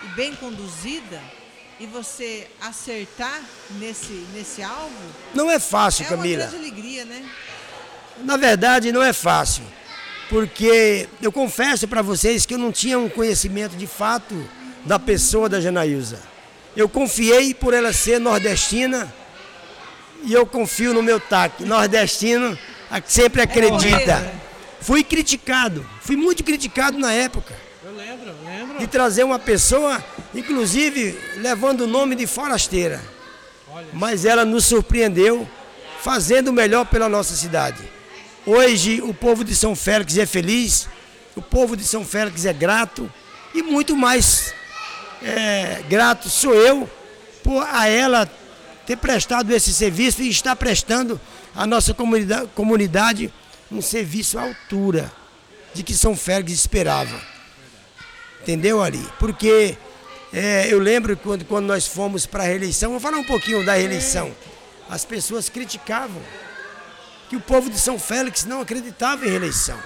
e 0.02 0.08
bem 0.08 0.34
conduzida 0.34 1.22
e 1.80 1.86
você 1.86 2.46
acertar 2.60 3.40
nesse, 3.78 4.12
nesse 4.34 4.62
alvo. 4.62 4.92
Não 5.34 5.50
é 5.50 5.58
fácil, 5.58 6.04
é 6.04 6.08
Camila. 6.08 6.42
É 6.42 6.46
uma 6.46 6.50
grande 6.50 6.66
alegria, 6.66 7.04
né? 7.06 7.24
Na 8.18 8.36
verdade, 8.36 8.92
não 8.92 9.02
é 9.02 9.14
fácil, 9.14 9.64
porque 10.28 11.08
eu 11.22 11.32
confesso 11.32 11.88
para 11.88 12.02
vocês 12.02 12.44
que 12.44 12.52
eu 12.52 12.58
não 12.58 12.70
tinha 12.70 12.98
um 12.98 13.08
conhecimento 13.08 13.76
de 13.76 13.86
fato 13.86 14.34
da 14.84 14.98
pessoa 14.98 15.48
da 15.48 15.62
Janaísa. 15.62 16.20
Eu 16.76 16.90
confiei 16.90 17.54
por 17.54 17.72
ela 17.72 17.92
ser 17.92 18.20
nordestina 18.20 19.12
e 20.24 20.34
eu 20.34 20.44
confio 20.44 20.92
no 20.92 21.02
meu 21.02 21.18
taque. 21.18 21.64
Nordestino 21.64 22.58
sempre 23.06 23.40
acredita. 23.40 24.43
Fui 24.84 25.02
criticado, 25.02 25.84
fui 26.02 26.14
muito 26.14 26.44
criticado 26.44 26.98
na 26.98 27.10
época. 27.10 27.54
Eu 27.82 27.96
lembro, 27.96 28.34
lembro. 28.44 28.78
De 28.78 28.86
trazer 28.86 29.24
uma 29.24 29.38
pessoa, 29.38 30.04
inclusive 30.34 31.18
levando 31.38 31.82
o 31.82 31.86
nome 31.86 32.14
de 32.14 32.26
forasteira. 32.26 33.02
Olha. 33.66 33.86
Mas 33.94 34.26
ela 34.26 34.44
nos 34.44 34.66
surpreendeu, 34.66 35.48
fazendo 36.02 36.48
o 36.48 36.52
melhor 36.52 36.84
pela 36.84 37.08
nossa 37.08 37.34
cidade. 37.34 37.82
Hoje 38.44 39.00
o 39.00 39.14
povo 39.14 39.42
de 39.42 39.56
São 39.56 39.74
Félix 39.74 40.18
é 40.18 40.26
feliz, 40.26 40.86
o 41.34 41.40
povo 41.40 41.78
de 41.78 41.84
São 41.84 42.04
Félix 42.04 42.44
é 42.44 42.52
grato 42.52 43.10
e 43.54 43.62
muito 43.62 43.96
mais 43.96 44.52
é, 45.22 45.82
grato 45.88 46.28
sou 46.28 46.52
eu 46.52 46.86
por 47.42 47.66
a 47.66 47.88
ela 47.88 48.30
ter 48.84 48.96
prestado 48.96 49.50
esse 49.50 49.72
serviço 49.72 50.20
e 50.20 50.28
estar 50.28 50.54
prestando 50.56 51.18
à 51.56 51.66
nossa 51.66 51.94
comunidade, 51.94 52.50
comunidade 52.54 53.32
um 53.71 53.83
serviço 53.83 54.38
à 54.38 54.42
altura 54.42 55.12
de 55.75 55.83
que 55.83 55.94
São 55.94 56.16
Félix 56.16 56.52
esperava. 56.52 57.21
Entendeu 58.42 58.83
ali? 58.83 59.04
Porque 59.18 59.76
é, 60.33 60.73
eu 60.73 60.78
lembro 60.78 61.16
quando, 61.16 61.44
quando 61.44 61.66
nós 61.66 61.87
fomos 61.87 62.26
para 62.26 62.42
a 62.42 62.47
reeleição, 62.47 62.90
vou 62.90 63.00
falar 63.00 63.18
um 63.18 63.25
pouquinho 63.25 63.64
da 63.64 63.75
reeleição. 63.75 64.35
As 64.88 65.04
pessoas 65.04 65.49
criticavam 65.49 66.21
que 67.28 67.37
o 67.37 67.40
povo 67.40 67.71
de 67.71 67.78
São 67.78 67.99
Félix 67.99 68.44
não 68.44 68.61
acreditava 68.61 69.25
em 69.26 69.30
reeleição. 69.30 69.78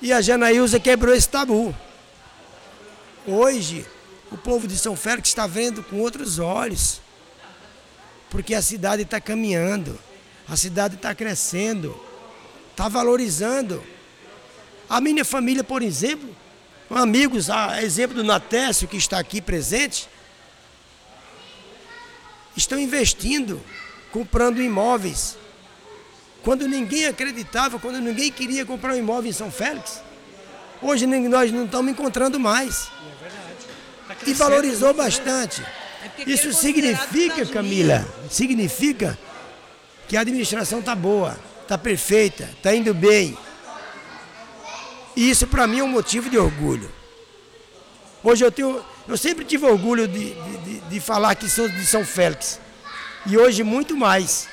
E 0.00 0.12
a 0.12 0.20
Janaísa 0.20 0.78
quebrou 0.78 1.14
esse 1.14 1.28
tabu. 1.28 1.74
Hoje, 3.26 3.86
o 4.30 4.36
povo 4.36 4.68
de 4.68 4.76
São 4.78 4.94
Félix 4.94 5.30
está 5.30 5.46
vendo 5.46 5.82
com 5.82 6.00
outros 6.00 6.38
olhos. 6.38 7.00
Porque 8.30 8.54
a 8.54 8.60
cidade 8.60 9.02
está 9.02 9.20
caminhando, 9.20 9.98
a 10.48 10.56
cidade 10.56 10.96
está 10.96 11.14
crescendo, 11.14 11.98
está 12.74 12.88
valorizando. 12.88 13.82
A 14.88 15.00
minha 15.00 15.24
família, 15.24 15.64
por 15.64 15.82
exemplo, 15.82 16.28
amigos, 16.90 17.48
a 17.48 17.82
exemplo 17.82 18.16
do 18.16 18.24
Natécio 18.24 18.88
que 18.88 18.96
está 18.96 19.18
aqui 19.18 19.40
presente, 19.40 20.08
estão 22.56 22.78
investindo, 22.78 23.62
comprando 24.12 24.60
imóveis 24.60 25.36
quando 26.42 26.68
ninguém 26.68 27.06
acreditava, 27.06 27.78
quando 27.78 28.00
ninguém 28.00 28.30
queria 28.30 28.66
comprar 28.66 28.92
um 28.92 28.98
imóvel 28.98 29.30
em 29.30 29.32
São 29.32 29.50
Félix. 29.50 30.02
Hoje 30.82 31.06
nós 31.06 31.50
não 31.50 31.64
estamos 31.64 31.90
encontrando 31.90 32.38
mais. 32.38 32.90
Tá 34.06 34.16
e 34.26 34.34
valorizou 34.34 34.88
né? 34.88 34.94
bastante. 35.04 35.62
É 36.02 36.30
Isso 36.30 36.52
significa, 36.52 37.46
Camila, 37.46 38.06
significa 38.28 39.18
que 40.06 40.18
a 40.18 40.20
administração 40.20 40.80
está 40.80 40.94
boa, 40.94 41.38
está 41.64 41.76
perfeita, 41.78 42.44
está 42.44 42.74
indo 42.74 42.94
bem. 42.94 43.36
E 45.16 45.30
isso 45.30 45.46
para 45.46 45.66
mim 45.66 45.80
é 45.80 45.84
um 45.84 45.88
motivo 45.88 46.28
de 46.30 46.38
orgulho. 46.38 46.90
Hoje 48.22 48.44
eu 48.44 48.52
tenho, 48.52 48.84
eu 49.08 49.16
sempre 49.16 49.44
tive 49.44 49.66
orgulho 49.66 50.06
de, 50.06 50.34
de, 50.34 50.80
de 50.80 51.00
falar 51.00 51.34
que 51.34 51.48
sou 51.48 51.68
de 51.68 51.84
São 51.86 52.04
Félix. 52.04 52.60
E 53.26 53.36
hoje 53.36 53.62
muito 53.62 53.96
mais. 53.96 54.48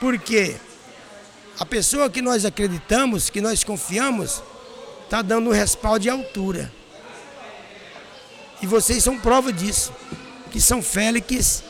Porque 0.00 0.56
a 1.58 1.64
pessoa 1.64 2.10
que 2.10 2.20
nós 2.20 2.44
acreditamos, 2.44 3.30
que 3.30 3.40
nós 3.40 3.62
confiamos, 3.62 4.42
está 5.04 5.22
dando 5.22 5.50
um 5.50 5.52
respaldo 5.52 6.00
de 6.00 6.10
altura. 6.10 6.72
E 8.60 8.66
vocês 8.66 9.02
são 9.02 9.18
prova 9.18 9.52
disso. 9.52 9.92
Que 10.50 10.60
São 10.60 10.82
Félix, 10.82 11.62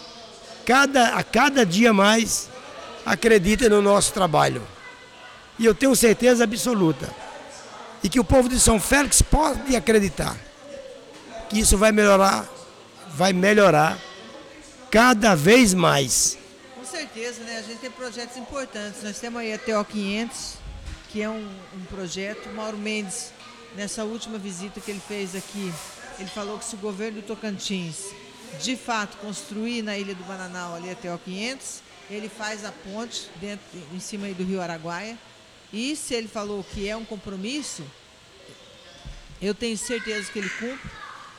cada, 0.64 1.14
a 1.14 1.22
cada 1.22 1.64
dia 1.64 1.92
mais, 1.92 2.48
acredita 3.04 3.68
no 3.68 3.82
nosso 3.82 4.12
trabalho. 4.12 4.62
E 5.58 5.64
eu 5.64 5.74
tenho 5.74 5.94
certeza 5.94 6.44
absoluta. 6.44 7.10
E 8.02 8.08
que 8.08 8.18
o 8.18 8.24
povo 8.24 8.48
de 8.48 8.58
São 8.58 8.80
Félix 8.80 9.22
pode 9.22 9.76
acreditar. 9.76 10.36
Que 11.48 11.60
isso 11.60 11.76
vai 11.76 11.92
melhorar, 11.92 12.48
vai 13.08 13.32
melhorar 13.32 13.98
cada 14.90 15.34
vez 15.34 15.72
mais 15.74 16.38
certeza, 16.92 17.42
né? 17.44 17.58
A 17.58 17.62
gente 17.62 17.78
tem 17.78 17.90
projetos 17.90 18.36
importantes. 18.36 19.02
Nós 19.02 19.18
temos 19.18 19.40
aí 19.40 19.52
a 19.52 19.58
TO 19.58 19.84
500, 19.84 20.54
que 21.08 21.22
é 21.22 21.28
um, 21.28 21.48
um 21.74 21.84
projeto. 21.86 22.48
Mauro 22.50 22.76
Mendes, 22.76 23.32
nessa 23.74 24.04
última 24.04 24.38
visita 24.38 24.78
que 24.78 24.90
ele 24.90 25.00
fez 25.00 25.34
aqui, 25.34 25.72
ele 26.18 26.28
falou 26.28 26.58
que 26.58 26.64
se 26.64 26.74
o 26.74 26.78
governo 26.78 27.20
do 27.20 27.26
Tocantins 27.26 28.10
de 28.60 28.76
fato 28.76 29.16
construir 29.16 29.80
na 29.80 29.96
Ilha 29.96 30.14
do 30.14 30.22
Bananal 30.24 30.74
ali 30.74 30.90
a 30.90 30.94
TO 30.94 31.18
500, 31.24 31.80
ele 32.12 32.28
faz 32.28 32.64
a 32.64 32.72
ponte 32.72 33.28
dentro, 33.40 33.64
em 33.92 34.00
cima 34.00 34.28
do 34.28 34.44
Rio 34.44 34.60
Araguaia. 34.60 35.18
E 35.72 35.96
se 35.96 36.14
ele 36.14 36.28
falou 36.28 36.62
que 36.62 36.88
é 36.88 36.96
um 36.96 37.04
compromisso, 37.04 37.82
eu 39.40 39.54
tenho 39.54 39.76
certeza 39.76 40.30
que 40.30 40.38
ele 40.38 40.50
cumpre. 40.50 40.90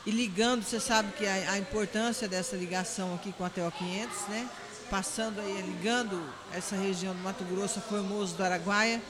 E 0.06 0.10
ligando, 0.10 0.62
você 0.62 0.78
sabe 0.78 1.12
que 1.12 1.26
a, 1.26 1.52
a 1.52 1.58
importância 1.58 2.28
dessa 2.28 2.56
ligação 2.56 3.14
aqui 3.14 3.32
com 3.32 3.44
a 3.44 3.48
TO 3.50 3.72
500, 3.78 4.28
né? 4.28 4.48
passando 4.90 5.40
aí, 5.40 5.62
ligando 5.62 6.22
essa 6.52 6.76
região 6.76 7.14
do 7.14 7.20
Mato 7.20 7.42
Grosso 7.44 7.80
Formoso 7.80 8.36
do 8.36 8.44
Araguaia, 8.44 9.02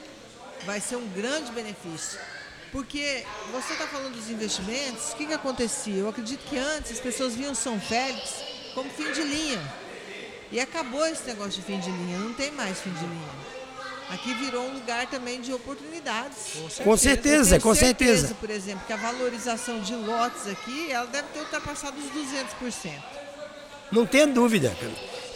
vai 0.65 0.79
ser 0.79 0.95
um 0.95 1.07
grande 1.09 1.51
benefício. 1.51 2.19
Porque 2.71 3.25
você 3.51 3.73
está 3.73 3.87
falando 3.87 4.15
dos 4.15 4.29
investimentos, 4.29 5.11
o 5.11 5.15
que, 5.15 5.27
que 5.27 5.33
acontecia? 5.33 5.95
Eu 5.95 6.09
acredito 6.09 6.41
que 6.49 6.57
antes 6.57 6.91
as 6.91 6.99
pessoas 6.99 7.35
viam 7.35 7.53
São 7.53 7.79
Félix 7.79 8.33
como 8.73 8.89
fim 8.89 9.11
de 9.11 9.21
linha. 9.21 9.84
E 10.55 10.59
acabou 10.61 11.05
esse 11.05 11.27
negócio 11.27 11.51
de 11.51 11.61
fim 11.63 11.77
de 11.81 11.91
linha, 11.91 12.17
não 12.17 12.31
tem 12.31 12.49
mais 12.53 12.79
fim 12.79 12.89
de 12.89 13.05
linha. 13.05 13.29
Aqui 14.09 14.33
virou 14.35 14.65
um 14.65 14.75
lugar 14.75 15.05
também 15.07 15.41
de 15.41 15.51
oportunidades. 15.51 16.53
Com 16.81 16.95
certeza, 16.95 17.59
com 17.59 17.75
certeza. 17.75 18.27
certeza. 18.27 18.35
Por 18.39 18.49
exemplo, 18.49 18.81
que 18.87 18.93
a 18.93 18.95
valorização 18.95 19.81
de 19.81 19.93
lotes 19.93 20.47
aqui, 20.47 20.89
ela 20.89 21.07
deve 21.07 21.27
ter 21.33 21.39
ultrapassado 21.39 21.97
os 21.97 22.05
200%. 22.05 22.89
Não 23.91 24.05
tenha 24.05 24.27
dúvida. 24.27 24.73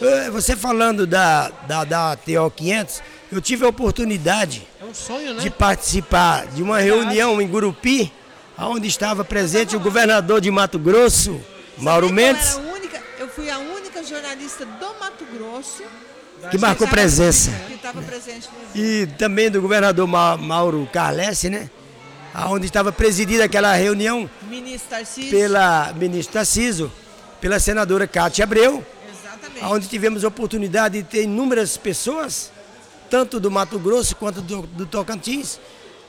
Eh, 0.00 0.30
você 0.30 0.56
falando 0.56 1.06
da, 1.06 1.50
da, 1.66 1.84
da 1.84 2.16
TO 2.16 2.50
500, 2.56 3.02
eu 3.30 3.42
tive 3.42 3.66
a 3.66 3.68
oportunidade 3.68 4.66
é 4.80 4.84
um 4.86 4.94
sonho, 4.94 5.34
né? 5.34 5.42
de 5.42 5.50
participar 5.50 6.46
de 6.46 6.62
uma 6.62 6.78
reunião 6.78 7.42
em 7.42 7.46
Gurupi, 7.46 8.10
onde 8.56 8.88
estava 8.88 9.22
presente 9.22 9.76
o 9.76 9.80
governador 9.80 10.40
de 10.40 10.50
Mato 10.50 10.78
Grosso, 10.78 11.38
Mauro 11.76 12.10
Mendes. 12.10 12.56
Eu, 12.56 12.72
única, 12.72 13.02
eu 13.18 13.28
fui 13.28 13.50
a 13.50 13.58
única 13.58 13.99
jornalista 14.10 14.64
do 14.64 14.98
Mato 14.98 15.24
Grosso 15.32 15.82
que 16.50 16.58
marcou 16.58 16.88
presença. 16.88 17.50
Que 17.66 17.74
estava 17.74 18.00
presente 18.02 18.48
E 18.74 19.06
também 19.18 19.50
do 19.50 19.60
governador 19.60 20.06
Mauro 20.06 20.88
Carlesse, 20.92 21.50
né? 21.50 21.70
Onde 22.48 22.66
estava 22.66 22.90
presidida 22.90 23.44
aquela 23.44 23.74
reunião 23.74 24.28
pela 25.30 25.92
ministra 25.92 26.40
Tarciso, 26.40 26.90
pela 27.40 27.58
senadora 27.58 28.06
Cátia 28.06 28.44
Abreu 28.44 28.84
onde 29.62 29.88
tivemos 29.88 30.24
a 30.24 30.28
oportunidade 30.28 31.02
de 31.02 31.08
ter 31.08 31.24
inúmeras 31.24 31.76
pessoas, 31.76 32.50
tanto 33.08 33.40
do 33.40 33.50
Mato 33.50 33.78
Grosso 33.78 34.16
quanto 34.16 34.40
do, 34.40 34.62
do 34.62 34.86
Tocantins, 34.86 35.60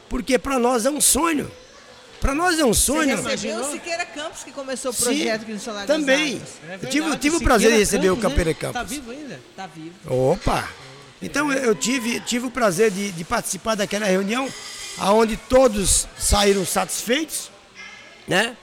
porque 0.09 0.37
para 0.37 0.59
nós 0.59 0.85
é 0.85 0.89
um 0.89 1.01
sonho. 1.01 1.51
Para 2.21 2.33
nós 2.33 2.57
é 2.59 2.63
um 2.63 2.73
sonho. 2.73 3.17
Você 3.17 3.29
recebeu 3.29 3.59
o 3.59 3.71
Siqueira 3.71 4.05
Campos, 4.05 4.43
que 4.43 4.51
começou 4.51 4.91
o 4.91 4.93
projeto 4.93 5.41
Sim, 5.45 5.53
aqui 5.53 5.69
no 5.69 5.85
Também. 5.87 6.41
É 6.63 6.67
verdade, 6.77 6.91
tive, 6.91 7.17
tive 7.17 7.35
o 7.35 7.41
prazer 7.41 7.71
de 7.71 7.77
receber 7.79 8.07
Campos, 8.07 8.23
o 8.23 8.29
Campeira 8.29 8.53
Campos. 8.53 8.81
Está 8.81 8.83
vivo 8.83 9.11
ainda? 9.11 9.39
Está 9.49 9.67
vivo. 9.67 10.31
Opa! 10.31 10.69
Então 11.21 11.51
eu 11.51 11.75
tive, 11.75 12.19
tive 12.21 12.45
o 12.45 12.51
prazer 12.51 12.91
de, 12.91 13.11
de 13.11 13.23
participar 13.23 13.75
daquela 13.75 14.05
reunião, 14.05 14.47
onde 14.99 15.35
todos 15.35 16.07
saíram 16.17 16.65
satisfeitos, 16.65 17.51
né? 18.27 18.55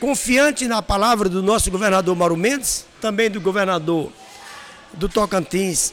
confiante 0.00 0.68
na 0.68 0.82
palavra 0.82 1.28
do 1.28 1.42
nosso 1.42 1.70
governador 1.70 2.14
Mauro 2.14 2.36
Mendes, 2.36 2.84
também 3.00 3.30
do 3.30 3.40
governador 3.40 4.12
do 4.92 5.08
Tocantins, 5.08 5.92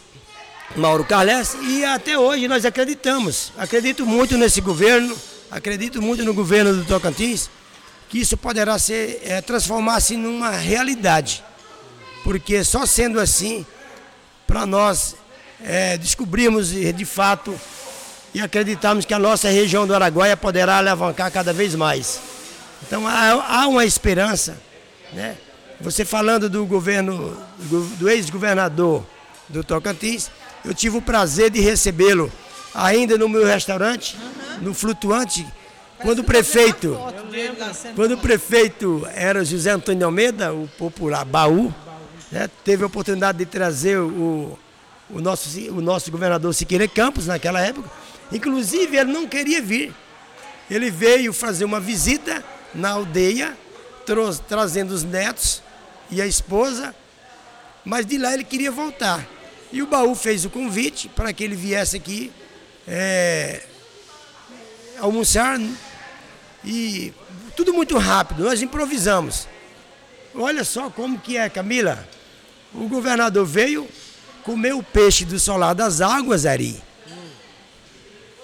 Mauro 0.75 1.05
Carles, 1.05 1.55
e 1.61 1.83
até 1.85 2.17
hoje 2.17 2.47
nós 2.47 2.65
acreditamos. 2.65 3.53
Acredito 3.57 4.05
muito 4.05 4.37
nesse 4.37 4.59
governo, 4.59 5.15
acredito 5.51 6.01
muito 6.01 6.23
no 6.23 6.33
governo 6.33 6.73
do 6.73 6.85
Tocantins, 6.85 7.49
que 8.09 8.19
isso 8.19 8.37
poderá 8.37 8.79
ser 8.79 9.21
é, 9.25 9.41
transformar-se 9.41 10.15
numa 10.15 10.51
realidade. 10.51 11.43
Porque 12.23 12.63
só 12.63 12.85
sendo 12.85 13.19
assim, 13.19 13.65
para 14.47 14.65
nós 14.65 15.15
é, 15.63 15.97
descobrirmos 15.97 16.69
de 16.69 17.05
fato 17.05 17.59
e 18.33 18.39
acreditarmos 18.39 19.03
que 19.05 19.13
a 19.13 19.19
nossa 19.19 19.49
região 19.49 19.85
do 19.85 19.93
Araguaia 19.93 20.37
poderá 20.37 20.77
alavancar 20.77 21.29
cada 21.31 21.51
vez 21.51 21.75
mais. 21.75 22.19
Então 22.87 23.05
há, 23.05 23.61
há 23.61 23.67
uma 23.67 23.85
esperança, 23.85 24.57
né? 25.13 25.35
Você 25.81 26.05
falando 26.05 26.47
do 26.47 26.65
governo, 26.65 27.35
do 27.97 28.07
ex-governador 28.07 29.03
do 29.49 29.63
Tocantins, 29.63 30.29
eu 30.63 30.73
tive 30.73 30.97
o 30.97 31.01
prazer 31.01 31.49
de 31.49 31.59
recebê-lo 31.59 32.31
ainda 32.73 33.17
no 33.17 33.27
meu 33.27 33.45
restaurante, 33.45 34.15
uhum. 34.15 34.63
no 34.63 34.73
Flutuante, 34.73 35.45
quando 36.01 36.19
o 36.19 36.23
prefeito, 36.23 36.97
quando 37.95 38.13
o 38.13 38.17
prefeito 38.17 39.07
era 39.13 39.45
José 39.45 39.71
Antônio 39.71 40.05
Almeida, 40.05 40.53
o 40.53 40.67
popular 40.77 41.23
Baú, 41.23 41.73
né, 42.31 42.49
teve 42.63 42.83
a 42.83 42.87
oportunidade 42.87 43.37
de 43.37 43.45
trazer 43.45 43.99
o, 43.99 44.57
o, 45.09 45.21
nosso, 45.21 45.59
o 45.71 45.79
nosso 45.79 46.09
governador 46.09 46.53
Siqueira 46.53 46.87
Campos 46.87 47.27
naquela 47.27 47.61
época. 47.61 47.89
Inclusive, 48.31 48.97
ele 48.97 49.11
não 49.11 49.27
queria 49.27 49.61
vir. 49.61 49.93
Ele 50.69 50.89
veio 50.89 51.33
fazer 51.33 51.65
uma 51.65 51.79
visita 51.79 52.43
na 52.73 52.91
aldeia, 52.91 53.55
trazendo 54.47 54.91
os 54.91 55.03
netos 55.03 55.61
e 56.09 56.21
a 56.21 56.25
esposa, 56.25 56.95
mas 57.85 58.05
de 58.05 58.17
lá 58.17 58.33
ele 58.33 58.43
queria 58.43 58.71
voltar. 58.71 59.25
E 59.71 59.83
o 59.83 59.87
Baú 59.87 60.15
fez 60.15 60.45
o 60.45 60.49
convite 60.49 61.09
para 61.09 61.31
que 61.31 61.43
ele 61.43 61.55
viesse 61.55 61.95
aqui 61.95 62.31
é, 62.87 63.61
almoçar 64.99 65.59
e 66.63 67.13
tudo 67.55 67.73
muito 67.73 67.97
rápido, 67.97 68.43
nós 68.43 68.61
improvisamos. 68.61 69.47
Olha 70.33 70.63
só 70.63 70.89
como 70.89 71.19
que 71.19 71.37
é, 71.37 71.49
Camila. 71.49 72.07
O 72.73 72.87
governador 72.87 73.45
veio, 73.45 73.87
comeu 74.43 74.77
o 74.79 74.83
peixe 74.83 75.25
do 75.25 75.39
solar 75.39 75.75
das 75.75 75.99
águas, 76.01 76.45
Ari. 76.45 76.81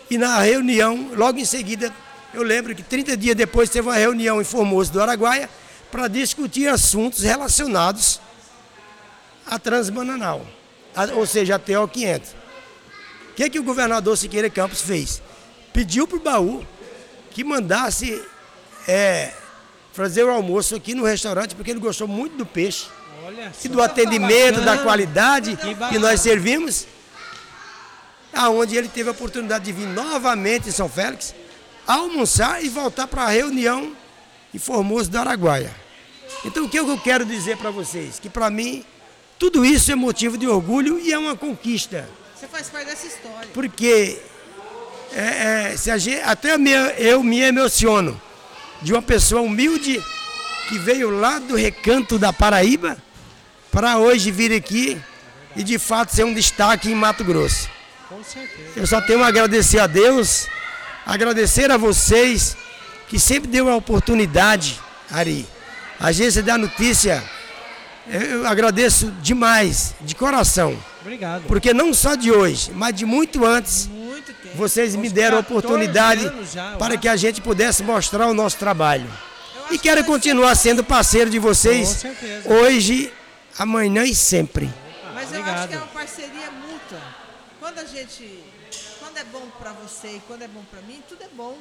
E 0.09 0.17
na 0.17 0.39
reunião, 0.39 1.11
logo 1.15 1.39
em 1.39 1.45
seguida, 1.45 1.93
eu 2.33 2.43
lembro 2.43 2.75
que 2.75 2.83
30 2.83 3.15
dias 3.17 3.35
depois 3.35 3.69
teve 3.69 3.87
uma 3.87 3.95
reunião 3.95 4.41
em 4.41 4.43
Formoso 4.43 4.91
do 4.91 5.01
Araguaia 5.01 5.49
para 5.91 6.07
discutir 6.07 6.67
assuntos 6.67 7.23
relacionados 7.23 8.19
à 9.45 9.57
Transbananal 9.57 10.45
ou 11.15 11.25
seja, 11.25 11.55
até 11.55 11.79
o 11.79 11.87
500. 11.87 12.35
O 13.37 13.39
que, 13.39 13.51
que 13.51 13.59
o 13.59 13.63
governador 13.63 14.17
Siqueira 14.17 14.49
Campos 14.49 14.81
fez? 14.81 15.21
Pediu 15.71 16.07
para 16.07 16.17
o 16.17 16.19
baú 16.19 16.65
que 17.29 17.43
mandasse 17.43 18.19
é, 18.87 19.31
fazer 19.93 20.23
o 20.23 20.31
almoço 20.31 20.75
aqui 20.75 20.95
no 20.95 21.03
restaurante, 21.03 21.53
porque 21.53 21.69
ele 21.69 21.79
gostou 21.79 22.07
muito 22.07 22.35
do 22.35 22.47
peixe 22.47 22.87
e 23.63 23.67
do 23.67 23.79
atendimento, 23.79 24.61
da 24.61 24.79
qualidade 24.79 25.55
que, 25.55 25.75
que 25.75 25.99
nós 25.99 26.19
servimos. 26.19 26.87
Aonde 28.33 28.75
ele 28.75 28.87
teve 28.87 29.09
a 29.09 29.11
oportunidade 29.11 29.65
de 29.65 29.71
vir 29.71 29.85
novamente 29.85 30.69
em 30.69 30.71
São 30.71 30.89
Félix, 30.89 31.35
almoçar 31.85 32.63
e 32.63 32.69
voltar 32.69 33.05
para 33.05 33.21
a 33.21 33.29
reunião 33.29 33.95
em 34.51 34.57
Formoso 34.57 35.11
do 35.11 35.17
Araguaia. 35.19 35.75
Então 36.43 36.65
o 36.65 36.69
que 36.69 36.79
eu 36.79 36.97
quero 36.97 37.23
dizer 37.23 37.55
para 37.57 37.69
vocês? 37.69 38.19
Que 38.19 38.31
para 38.31 38.49
mim 38.49 38.83
tudo 39.37 39.63
isso 39.63 39.91
é 39.91 39.95
motivo 39.95 40.39
de 40.39 40.47
orgulho 40.47 40.99
e 40.99 41.13
é 41.13 41.19
uma 41.19 41.35
conquista. 41.35 42.09
Você 42.39 42.47
faz 42.47 42.69
parte 42.69 42.85
dessa 42.85 43.07
história. 43.07 43.49
Porque 43.51 44.21
é, 45.11 45.71
é, 45.71 45.77
se 45.77 45.89
a 45.89 45.97
gente, 45.97 46.21
até 46.21 46.53
eu 46.99 47.23
me 47.23 47.41
emociono 47.41 48.21
de 48.79 48.93
uma 48.93 49.01
pessoa 49.01 49.41
humilde 49.41 49.99
que 50.69 50.77
veio 50.77 51.09
lá 51.09 51.39
do 51.39 51.55
recanto 51.55 52.19
da 52.19 52.31
Paraíba 52.31 52.95
para 53.71 53.97
hoje 53.97 54.29
vir 54.29 54.53
aqui 54.53 55.01
e 55.55 55.63
de 55.63 55.79
fato 55.79 56.13
ser 56.13 56.25
um 56.25 56.33
destaque 56.33 56.91
em 56.91 56.93
Mato 56.93 57.23
Grosso. 57.23 57.67
Com 58.07 58.23
certeza. 58.23 58.71
Eu 58.75 58.85
só 58.85 59.01
tenho 59.01 59.23
a 59.23 59.27
agradecer 59.27 59.79
a 59.79 59.87
Deus, 59.87 60.47
agradecer 61.07 61.71
a 61.71 61.77
vocês 61.77 62.55
que 63.07 63.19
sempre 63.19 63.49
deu 63.49 63.67
a 63.67 63.75
oportunidade, 63.75 64.79
Ari. 65.09 65.47
A 65.99 66.07
agência 66.07 66.43
da 66.43 66.55
notícia 66.55 67.23
eu 68.09 68.47
agradeço 68.47 69.11
demais, 69.21 69.95
de 70.01 70.15
coração. 70.15 70.77
Obrigado. 71.01 71.43
Porque 71.47 71.73
não 71.73 71.93
só 71.93 72.15
de 72.15 72.31
hoje, 72.31 72.71
mas 72.73 72.95
de 72.95 73.05
muito 73.05 73.45
antes, 73.45 73.87
muito 73.87 74.33
vocês 74.55 74.95
me 74.95 75.09
deram 75.09 75.37
a 75.37 75.39
oportunidade 75.41 76.29
já, 76.53 76.75
para 76.77 76.97
que 76.97 77.07
a 77.07 77.15
gente 77.15 77.41
pudesse 77.41 77.83
mostrar 77.83 78.27
o 78.27 78.33
nosso 78.33 78.57
trabalho. 78.57 79.07
E 79.69 79.77
quero 79.77 80.03
continuar 80.03 80.55
sendo 80.55 80.83
parceiro 80.83 81.29
de 81.29 81.39
vocês 81.39 82.03
hoje, 82.45 83.13
amanhã 83.57 84.03
e 84.03 84.15
sempre. 84.15 84.69
Mas 85.13 85.31
eu 85.31 85.39
Obrigado. 85.39 85.57
acho 85.57 85.67
que 85.67 85.73
é 85.73 85.77
uma 85.77 85.87
parceria 85.87 86.51
mútua. 86.51 86.99
Quando 87.59 87.79
a 87.79 87.85
gente, 87.85 88.43
quando 88.99 89.17
é 89.17 89.23
bom 89.25 89.47
para 89.59 89.73
você 89.73 90.07
e 90.07 90.21
quando 90.27 90.41
é 90.43 90.47
bom 90.47 90.63
para 90.71 90.81
mim, 90.81 91.01
tudo 91.07 91.21
é 91.23 91.29
bom. 91.35 91.57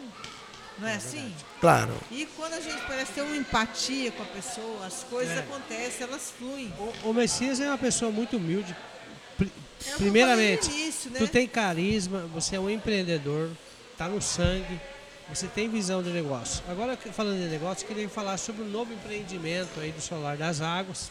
Não 0.79 0.87
é, 0.89 0.93
é 0.93 0.97
assim? 0.97 1.35
Claro. 1.61 1.95
E 2.11 2.27
quando 2.37 2.55
a 2.55 2.61
gente 2.61 2.81
parece 2.87 3.13
ter 3.13 3.23
uma 3.23 3.37
empatia 3.37 4.13
com 4.13 4.23
a 4.23 4.27
pessoa, 4.27 4.87
as 4.87 5.05
coisas 5.05 5.37
é. 5.37 5.41
acontecem, 5.41 6.07
elas 6.07 6.33
fluem. 6.37 6.73
O, 6.79 7.11
o, 7.11 7.15
Messias 7.15 7.61
é 7.61 7.69
uma 7.69 7.79
pessoa 7.79 8.11
muito 8.11 8.37
humilde. 8.37 8.77
É 9.41 9.91
Primeiramente, 9.97 10.71
início, 10.71 11.11
né? 11.11 11.19
tu 11.19 11.29
tem 11.29 11.47
carisma, 11.47 12.21
você 12.33 12.57
é 12.57 12.61
um 12.61 12.69
empreendedor, 12.69 13.51
tá 13.97 14.09
no 14.09 14.21
sangue, 14.21 14.81
você 15.29 15.47
tem 15.47 15.69
visão 15.69 16.03
de 16.03 16.11
negócio. 16.11 16.63
Agora, 16.69 16.97
falando 16.97 17.39
de 17.39 17.49
negócio, 17.49 17.87
queria 17.87 18.09
falar 18.09 18.37
sobre 18.37 18.63
o 18.63 18.67
novo 18.67 18.93
empreendimento 18.93 19.79
aí 19.79 19.93
do 19.93 20.01
Solar 20.01 20.37
das 20.37 20.61
Águas, 20.61 21.11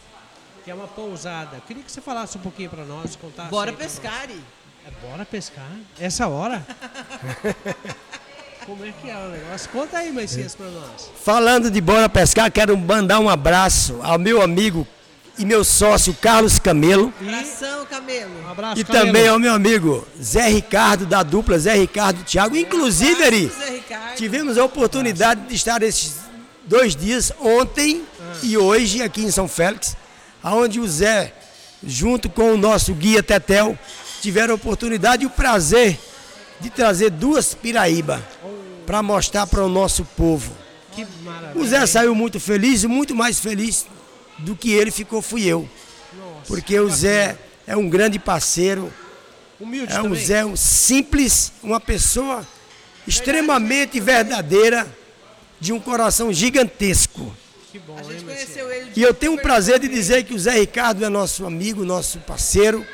que 0.64 0.70
é 0.70 0.74
uma 0.74 0.88
pousada. 0.88 1.60
Queria 1.66 1.82
que 1.82 1.90
você 1.90 2.00
falasse 2.00 2.36
um 2.36 2.40
pouquinho 2.40 2.68
para 2.68 2.84
nós, 2.84 3.14
contasse. 3.16 3.50
Bora 3.50 3.72
pescar. 3.72 4.28
É, 4.30 4.90
bora 5.06 5.24
pescar? 5.24 5.70
Essa 5.98 6.28
hora? 6.28 6.64
Como 8.66 8.84
é 8.84 8.92
que 9.00 9.08
é 9.08 9.16
o 9.16 9.28
negócio? 9.28 9.70
Conta 9.70 9.98
aí, 9.98 10.10
Messias, 10.10 10.56
para 10.56 10.66
nós. 10.66 11.08
Falando 11.24 11.70
de 11.70 11.80
bora 11.80 12.08
pescar, 12.08 12.50
quero 12.50 12.76
mandar 12.76 13.20
um 13.20 13.28
abraço 13.28 14.00
ao 14.02 14.18
meu 14.18 14.42
amigo 14.42 14.84
e 15.38 15.44
meu 15.44 15.62
sócio 15.62 16.12
Carlos 16.14 16.58
Camelo. 16.58 17.14
Abração, 17.20 17.86
Camelo. 17.86 18.32
Um 18.44 18.50
abraço, 18.50 18.80
E 18.80 18.84
Camelo. 18.84 19.06
também 19.06 19.28
ao 19.28 19.38
meu 19.38 19.52
amigo 19.52 20.04
Zé 20.20 20.48
Ricardo, 20.48 21.06
da 21.06 21.22
dupla 21.22 21.56
Zé 21.60 21.74
Ricardo 21.74 22.22
e 22.22 22.24
Thiago. 22.24 22.56
Inclusive, 22.56 23.22
Ari, 23.22 23.52
tivemos 24.16 24.58
a 24.58 24.64
oportunidade 24.64 25.42
de 25.42 25.54
estar 25.54 25.80
esses 25.84 26.16
dois 26.64 26.96
dias, 26.96 27.32
ontem 27.40 28.02
ah. 28.20 28.32
e 28.42 28.58
hoje, 28.58 29.00
aqui 29.00 29.22
em 29.24 29.30
São 29.30 29.46
Félix, 29.46 29.96
onde 30.42 30.80
o 30.80 30.88
Zé, 30.88 31.32
junto 31.86 32.28
com 32.28 32.52
o 32.54 32.56
nosso 32.56 32.92
guia 32.94 33.22
Tetel, 33.22 33.78
tiveram 34.20 34.54
a 34.54 34.56
oportunidade 34.56 35.22
e 35.22 35.26
o 35.26 35.30
prazer 35.30 35.96
de 36.60 36.70
trazer 36.70 37.10
duas 37.10 37.54
piraíba 37.54 38.22
para 38.86 39.02
mostrar 39.02 39.46
para 39.46 39.64
o 39.64 39.68
nosso 39.68 40.04
povo. 40.16 40.52
Que 40.92 41.06
maravilha. 41.22 41.62
O 41.62 41.66
Zé 41.66 41.84
saiu 41.86 42.14
muito 42.14 42.38
feliz 42.40 42.82
e 42.84 42.86
muito 42.86 43.14
mais 43.14 43.38
feliz 43.40 43.86
do 44.38 44.54
que 44.54 44.72
ele 44.72 44.90
ficou 44.90 45.20
fui 45.20 45.44
eu. 45.44 45.68
Nossa, 46.16 46.46
porque 46.46 46.78
o 46.78 46.88
Zé 46.88 47.36
é 47.66 47.76
um 47.76 47.88
grande 47.88 48.18
parceiro. 48.18 48.92
Humilde 49.60 49.92
é 49.92 50.00
um 50.00 50.04
também. 50.04 50.24
Zé 50.24 50.44
um 50.44 50.56
simples, 50.56 51.52
uma 51.62 51.80
pessoa 51.80 52.46
extremamente 53.06 54.00
verdadeira, 54.00 54.86
de 55.60 55.72
um 55.72 55.80
coração 55.80 56.32
gigantesco. 56.32 57.34
Que 57.72 57.78
bom, 57.78 57.98
hein, 57.98 58.90
e 58.94 59.02
eu 59.02 59.12
tenho 59.12 59.34
o 59.34 59.38
prazer 59.38 59.78
de 59.78 59.88
dizer 59.88 60.24
que 60.24 60.32
o 60.32 60.38
Zé 60.38 60.58
Ricardo 60.58 61.04
é 61.04 61.08
nosso 61.08 61.44
amigo, 61.44 61.84
nosso 61.84 62.18
parceiro. 62.20 62.86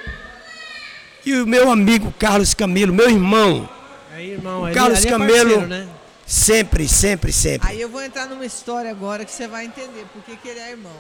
E 1.25 1.35
o 1.35 1.47
meu 1.47 1.71
amigo 1.71 2.13
Carlos 2.19 2.53
Camelo, 2.53 2.93
meu 2.93 3.09
irmão. 3.09 3.69
É, 4.14 4.22
irmão, 4.22 4.70
o 4.70 4.75
Carlos 4.75 4.98
ali, 4.98 5.07
ali 5.07 5.07
é 5.07 5.11
Camelo. 5.11 5.51
Parceiro, 5.51 5.66
né? 5.66 5.88
Sempre, 6.27 6.88
sempre, 6.88 7.33
sempre. 7.33 7.68
Aí 7.68 7.81
eu 7.81 7.88
vou 7.88 8.03
entrar 8.03 8.27
numa 8.27 8.44
história 8.46 8.90
agora 8.90 9.25
que 9.25 9.33
você 9.33 9.48
vai 9.48 9.64
entender 9.64 10.07
por 10.12 10.22
que, 10.22 10.48
ele 10.48 10.61
é 10.61 10.70
irmão. 10.70 10.96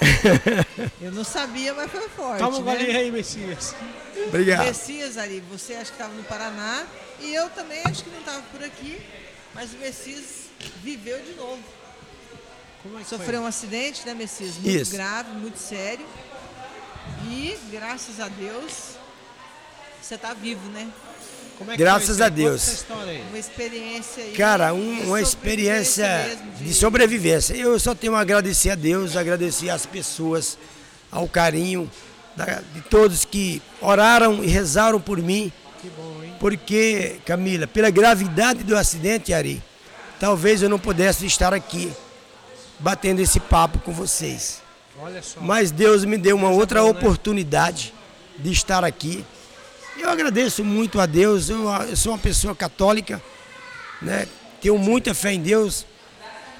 eu 1.00 1.12
não 1.12 1.22
sabia, 1.22 1.74
mas 1.74 1.90
foi 1.90 2.08
forte. 2.08 2.38
Calma, 2.38 2.60
né? 2.60 2.96
aí, 2.96 3.10
Messias. 3.10 3.74
Obrigado. 4.26 4.64
Messias 4.64 5.16
ali, 5.16 5.42
você 5.50 5.74
acha 5.74 5.86
que 5.86 5.92
estava 5.92 6.12
no 6.12 6.24
Paraná 6.24 6.84
e 7.20 7.34
eu 7.34 7.48
também 7.50 7.80
acho 7.84 8.02
que 8.02 8.10
não 8.10 8.18
estava 8.18 8.42
por 8.50 8.62
aqui, 8.64 9.00
mas 9.54 9.72
o 9.72 9.76
Messias 9.76 10.48
viveu 10.82 11.20
de 11.20 11.34
novo. 11.34 11.62
É 13.00 13.04
Sofreu 13.04 13.34
foi? 13.34 13.38
um 13.38 13.46
acidente, 13.46 14.04
né, 14.04 14.14
Messias? 14.14 14.54
Muito 14.54 14.68
Isso. 14.68 14.92
grave, 14.92 15.30
muito 15.32 15.58
sério. 15.58 16.04
E, 17.28 17.56
graças 17.70 18.18
a 18.18 18.28
Deus, 18.28 18.96
você 20.00 20.16
está 20.16 20.34
vivo, 20.34 20.68
né? 20.70 20.90
É 21.68 21.76
Graças 21.76 22.20
a 22.20 22.28
Deus. 22.28 22.84
Uma 23.30 23.38
experiência 23.38 24.24
aí. 24.24 24.32
Cara, 24.32 24.72
um, 24.74 25.06
uma 25.06 25.20
experiência 25.20 26.06
de... 26.58 26.64
de 26.64 26.74
sobrevivência. 26.74 27.54
Eu 27.54 27.78
só 27.78 27.94
tenho 27.94 28.14
a 28.14 28.20
agradecer 28.20 28.70
a 28.70 28.74
Deus, 28.74 29.16
agradecer 29.16 29.70
às 29.70 29.86
pessoas, 29.86 30.58
ao 31.10 31.28
carinho 31.28 31.90
de 32.74 32.80
todos 32.82 33.24
que 33.24 33.60
oraram 33.80 34.42
e 34.42 34.46
rezaram 34.46 35.00
por 35.00 35.18
mim. 35.18 35.52
Que 35.80 35.88
bom, 35.90 36.22
hein? 36.22 36.34
Porque, 36.40 37.16
Camila, 37.26 37.66
pela 37.66 37.90
gravidade 37.90 38.62
do 38.64 38.76
acidente, 38.76 39.32
Ari, 39.32 39.62
talvez 40.18 40.62
eu 40.62 40.68
não 40.68 40.78
pudesse 40.78 41.26
estar 41.26 41.52
aqui 41.52 41.92
batendo 42.78 43.20
esse 43.20 43.38
papo 43.38 43.78
com 43.80 43.92
vocês. 43.92 44.62
Olha 45.00 45.22
só. 45.22 45.40
Mas 45.40 45.70
Deus 45.70 46.04
me 46.04 46.16
deu 46.16 46.36
uma 46.36 46.50
outra 46.50 46.80
bom, 46.80 46.86
né? 46.86 46.98
oportunidade 46.98 47.94
de 48.38 48.50
estar 48.50 48.84
aqui. 48.84 49.24
Eu 49.98 50.08
agradeço 50.10 50.64
muito 50.64 51.00
a 51.00 51.06
Deus. 51.06 51.48
Eu, 51.48 51.68
eu 51.88 51.96
sou 51.96 52.12
uma 52.12 52.18
pessoa 52.18 52.54
católica, 52.54 53.22
né? 54.00 54.26
Tenho 54.60 54.78
muita 54.78 55.14
fé 55.14 55.32
em 55.32 55.40
Deus. 55.40 55.86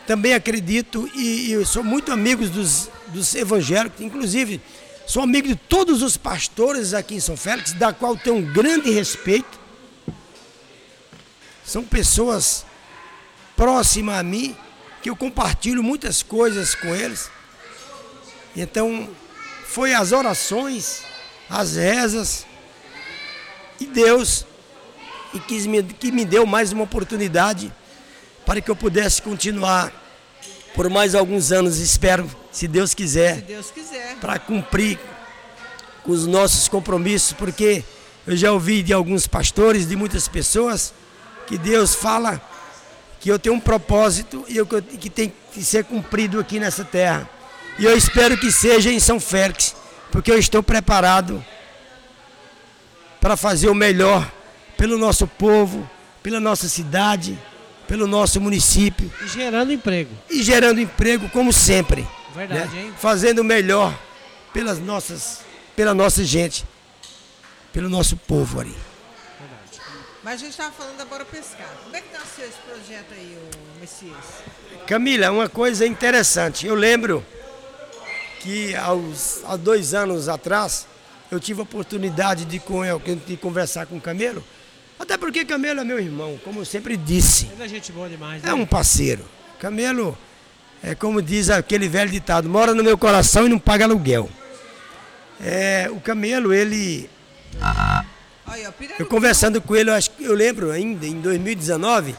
Também 0.07 0.35
acredito 0.35 1.09
e, 1.15 1.53
e 1.53 1.65
sou 1.65 1.85
muito 1.85 2.13
amigo 2.13 2.47
dos, 2.49 2.91
dos 3.09 3.35
evangélicos, 3.35 4.01
inclusive 4.01 4.61
Sou 5.07 5.23
amigo 5.23 5.49
de 5.49 5.57
todos 5.57 6.01
os 6.01 6.17
pastores 6.17 6.95
aqui 6.95 7.17
em 7.17 7.21
São 7.21 7.37
Félix, 7.37 7.73
da 7.73 7.93
qual 7.93 8.17
tenho 8.17 8.37
um 8.37 8.53
grande 8.53 8.91
respeito. 8.91 9.61
São 11.65 11.85
pessoas 11.85 12.65
próximas 13.57 14.19
a 14.19 14.23
mim, 14.23 14.57
que 15.03 15.11
eu 15.11 15.17
compartilho 15.17 15.83
muitas 15.83 16.23
coisas 16.23 16.75
com 16.75 16.95
eles. 16.95 17.31
Então, 18.57 19.09
foi 19.67 19.93
as 19.93 20.13
orações, 20.13 21.03
as 21.51 21.77
rezas 21.77 22.47
e 23.83 23.87
Deus 23.87 24.47
e 25.35 25.41
que 25.41 25.67
me, 25.67 25.83
que 25.83 26.13
me 26.13 26.25
deu 26.25 26.47
mais 26.47 26.73
uma 26.73 26.85
oportunidade 26.85 27.73
para 28.45 28.61
que 28.61 28.71
eu 28.71 28.77
pudesse 28.77 29.21
continuar 29.21 29.93
por 30.75 30.89
mais 30.89 31.15
alguns 31.15 31.53
anos, 31.53 31.79
espero, 31.79 32.31
se 32.51 32.67
Deus 32.67 32.95
quiser, 32.95 33.43
quiser, 33.43 34.17
para 34.21 34.39
cumprir 34.39 34.99
com 36.03 36.13
os 36.13 36.27
nossos 36.27 36.67
compromissos, 36.67 37.33
porque 37.33 37.85
eu 38.27 38.37
já 38.37 38.53
ouvi 38.53 38.83
de 38.83 38.93
alguns 38.93 39.27
pastores, 39.27 39.87
de 39.87 39.97
muitas 39.97 40.29
pessoas, 40.29 40.95
que 41.47 41.59
Deus 41.59 41.95
fala 41.95 42.41
que 43.21 43.31
eu 43.31 43.39
tenho 43.39 43.55
um 43.55 43.61
propósito 43.61 44.45
e 44.49 44.57
eu, 44.57 44.67
que 44.67 45.11
tem 45.11 45.33
que 45.53 45.63
ser 45.63 45.85
cumprido 45.85 46.41
aqui 46.41 46.59
nessa 46.59 46.85
terra. 46.85 47.29
E 47.79 47.85
eu 47.85 47.97
espero 47.97 48.39
que 48.39 48.51
seja 48.51 48.91
em 48.91 48.99
São 48.99 49.21
Félix, 49.21 49.77
porque 50.11 50.31
eu 50.31 50.39
estou 50.39 50.63
preparado 50.63 51.45
para 53.23 53.39
fazer 53.39 53.71
o 53.71 53.75
melhor 53.75 54.31
pelo 54.77 54.99
nosso 54.99 55.27
povo, 55.27 55.89
pela 56.23 56.39
nossa 56.39 56.69
cidade 56.69 57.39
pelo 57.93 58.07
nosso 58.07 58.41
município. 58.41 59.13
E 59.23 59.29
gerando 59.29 59.71
emprego. 59.71 60.11
E 60.31 60.43
gerando 60.43 60.81
emprego, 60.81 61.29
como 61.29 61.53
sempre. 61.53 62.09
Verdade, 62.35 62.75
né? 62.75 62.85
hein? 62.85 62.95
Fazendo 62.97 63.41
o 63.41 63.45
melhor 63.45 63.95
pelas 64.51 64.79
nossas, 64.79 65.41
pela 65.77 65.93
nossa 65.93 66.25
gente, 66.25 66.65
pelo 67.71 67.91
nosso 67.91 68.17
povo 68.17 68.61
ali. 68.61 68.75
Verdade. 69.39 70.09
Mas 70.23 70.35
a 70.35 70.37
gente 70.39 70.53
estava 70.53 70.73
falando 70.73 70.97
da 70.97 71.05
Bora 71.05 71.27
Pescar. 71.27 71.69
Como 71.85 71.95
é 71.95 72.01
que 72.01 72.17
nasceu 72.17 72.47
esse 72.47 72.59
projeto 72.67 73.13
aí, 73.13 73.37
o 73.37 73.81
Messias? 73.81 74.25
Camila, 74.87 75.31
uma 75.31 75.49
coisa 75.51 75.87
interessante. 75.87 76.67
Eu 76.67 76.75
lembro 76.75 77.23
que 78.41 78.75
aos, 78.75 79.43
há 79.45 79.57
dois 79.57 79.93
anos 79.93 80.31
atrás 80.31 80.87
eu 81.33 81.41
tive 81.41 81.61
a 81.61 81.63
oportunidade 81.65 82.45
de, 82.45 82.63
de 83.27 83.37
conversar 83.37 83.87
com 83.87 83.97
o 83.97 84.01
Camelo 84.01 84.45
até 85.03 85.17
porque 85.17 85.45
Camelo 85.45 85.81
é 85.81 85.85
meu 85.85 85.99
irmão, 85.99 86.39
como 86.45 86.61
eu 86.61 86.65
sempre 86.65 86.97
disse. 86.97 87.49
Ele 87.53 87.65
é 87.65 87.69
gente 87.69 87.91
boa 87.91 88.09
demais. 88.09 88.41
Né? 88.41 88.51
É 88.51 88.55
um 88.55 88.65
parceiro. 88.65 89.25
Camelo 89.59 90.17
é 90.81 90.95
como 90.95 91.21
diz 91.21 91.51
aquele 91.51 91.89
velho 91.89 92.09
ditado, 92.09 92.49
mora 92.49 92.73
no 92.73 92.85
meu 92.85 92.97
coração 92.97 93.47
e 93.47 93.49
não 93.49 93.59
paga 93.59 93.85
aluguel. 93.85 94.31
É, 95.41 95.89
o 95.91 96.01
Camelo, 96.01 96.55
ele. 96.55 97.11
Eu 98.97 99.07
conversando 99.07 99.61
com 99.61 99.75
ele, 99.75 99.91
eu, 99.91 99.95
acho, 99.95 100.11
eu 100.21 100.35
lembro 100.35 100.71
ainda, 100.71 101.05
em 101.05 101.21
2019, 101.21 102.15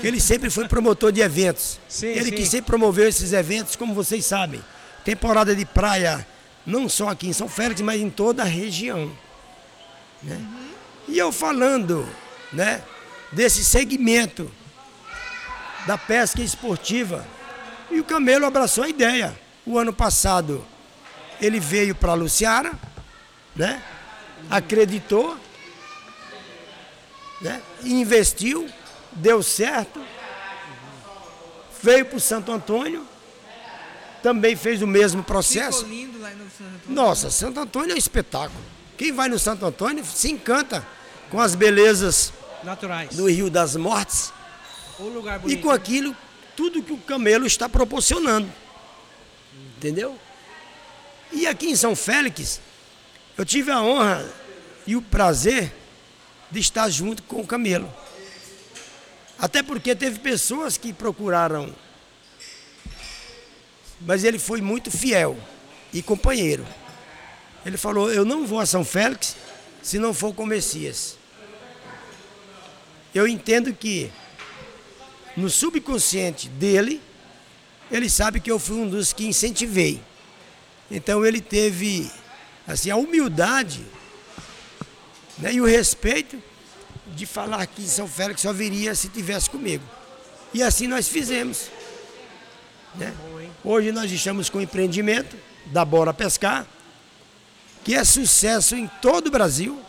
que 0.00 0.06
ele 0.06 0.20
sempre 0.20 0.48
foi 0.48 0.66
promotor 0.66 1.12
de 1.12 1.20
eventos. 1.20 1.78
Sim, 1.86 2.06
ele 2.06 2.26
sim. 2.26 2.32
que 2.32 2.46
sempre 2.46 2.66
promoveu 2.66 3.06
esses 3.08 3.34
eventos, 3.34 3.76
como 3.76 3.92
vocês 3.92 4.24
sabem. 4.24 4.62
Temporada 5.04 5.54
de 5.54 5.66
praia, 5.66 6.26
não 6.64 6.88
só 6.88 7.08
aqui 7.08 7.28
em 7.28 7.32
São 7.32 7.48
Félix, 7.48 7.80
mas 7.80 8.00
em 8.00 8.10
toda 8.10 8.42
a 8.42 8.46
região. 8.46 9.10
Né? 10.22 10.40
E 11.08 11.18
eu 11.18 11.32
falando 11.32 12.08
né, 12.52 12.82
desse 13.32 13.64
segmento 13.64 14.50
da 15.86 15.98
pesca 15.98 16.42
esportiva. 16.42 17.26
E 17.90 18.00
o 18.00 18.04
Camelo 18.04 18.46
abraçou 18.46 18.84
a 18.84 18.88
ideia. 18.88 19.38
O 19.66 19.78
ano 19.78 19.92
passado 19.92 20.64
ele 21.40 21.58
veio 21.58 21.94
para 21.94 22.14
Luciara, 22.14 22.72
né? 23.54 23.82
Acreditou, 24.48 25.36
né? 27.40 27.60
Investiu, 27.84 28.68
deu 29.12 29.42
certo. 29.42 30.00
Veio 31.82 32.06
para 32.06 32.16
o 32.16 32.20
Santo 32.20 32.52
Antônio, 32.52 33.06
também 34.22 34.56
fez 34.56 34.82
o 34.82 34.86
mesmo 34.86 35.22
processo. 35.22 35.80
Ficou 35.80 35.94
lindo 35.94 36.20
lá 36.20 36.30
no 36.30 36.44
Santo 36.44 36.74
Antônio. 36.74 36.94
Nossa, 36.94 37.30
Santo 37.30 37.60
Antônio 37.60 37.92
é 37.92 37.94
um 37.94 37.98
espetáculo. 37.98 38.60
Quem 38.96 39.12
vai 39.12 39.28
no 39.28 39.38
Santo 39.38 39.66
Antônio 39.66 40.04
se 40.04 40.30
encanta 40.30 40.86
com 41.30 41.40
as 41.40 41.54
belezas 41.54 42.32
naturais 42.62 43.16
do 43.16 43.28
Rio 43.28 43.50
das 43.50 43.74
Mortes 43.74 44.32
e 45.46 45.56
com 45.56 45.70
aquilo 45.70 46.16
tudo 46.54 46.82
que 46.82 46.92
o 46.92 46.98
camelo 46.98 47.46
está 47.46 47.68
proporcionando. 47.68 48.48
Entendeu? 49.76 50.16
E 51.32 51.46
aqui 51.46 51.70
em 51.70 51.76
São 51.76 51.96
Félix, 51.96 52.60
eu 53.36 53.44
tive 53.44 53.70
a 53.70 53.80
honra 53.82 54.24
e 54.86 54.94
o 54.94 55.02
prazer 55.02 55.74
de 56.50 56.60
estar 56.60 56.88
junto 56.90 57.22
com 57.22 57.40
o 57.40 57.46
camelo. 57.46 57.92
Até 59.38 59.62
porque 59.62 59.96
teve 59.96 60.20
pessoas 60.20 60.76
que 60.76 60.92
procuraram, 60.92 61.74
mas 64.06 64.24
ele 64.24 64.38
foi 64.38 64.60
muito 64.60 64.90
fiel 64.90 65.36
e 65.92 66.02
companheiro. 66.02 66.66
Ele 67.64 67.76
falou: 67.76 68.12
Eu 68.12 68.24
não 68.24 68.46
vou 68.46 68.60
a 68.60 68.66
São 68.66 68.84
Félix 68.84 69.36
se 69.82 69.98
não 69.98 70.12
for 70.12 70.34
com 70.34 70.44
o 70.44 70.46
Messias. 70.46 71.16
Eu 73.14 73.26
entendo 73.26 73.72
que 73.74 74.10
no 75.36 75.50
subconsciente 75.50 76.48
dele, 76.48 77.00
ele 77.90 78.08
sabe 78.08 78.40
que 78.40 78.50
eu 78.50 78.58
fui 78.58 78.76
um 78.76 78.88
dos 78.88 79.12
que 79.12 79.26
incentivei. 79.26 80.00
Então 80.90 81.24
ele 81.24 81.40
teve 81.40 82.10
assim 82.66 82.90
a 82.90 82.96
humildade 82.96 83.84
né, 85.38 85.52
e 85.52 85.60
o 85.60 85.64
respeito 85.64 86.40
de 87.14 87.26
falar 87.26 87.66
que 87.66 87.82
São 87.82 88.06
Félix 88.06 88.42
só 88.42 88.52
viria 88.52 88.94
se 88.94 89.08
tivesse 89.08 89.48
comigo. 89.50 89.84
E 90.54 90.62
assim 90.62 90.86
nós 90.86 91.08
fizemos. 91.08 91.70
Né? 92.94 93.12
Hoje 93.64 93.92
nós 93.92 94.10
estamos 94.10 94.50
com 94.50 94.58
o 94.58 94.62
empreendimento 94.62 95.36
da 95.66 95.84
Bora 95.84 96.12
Pescar, 96.12 96.66
que 97.84 97.94
é 97.94 98.02
sucesso 98.02 98.74
em 98.74 98.88
todo 99.00 99.28
o 99.28 99.30
Brasil. 99.30 99.80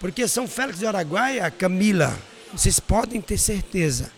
Porque 0.00 0.26
São 0.26 0.48
Félix 0.48 0.78
de 0.78 0.86
Araguaia, 0.86 1.50
Camila, 1.50 2.18
vocês 2.50 2.80
podem 2.80 3.20
ter 3.20 3.36
certeza 3.36 4.10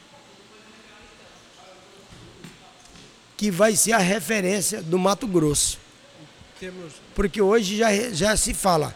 que 3.36 3.50
vai 3.50 3.74
ser 3.74 3.92
a 3.92 3.98
referência 3.98 4.80
do 4.80 4.96
Mato 4.96 5.26
Grosso. 5.26 5.80
Porque 7.12 7.42
hoje 7.42 7.76
já, 7.76 7.90
já 8.12 8.36
se 8.36 8.54
fala 8.54 8.94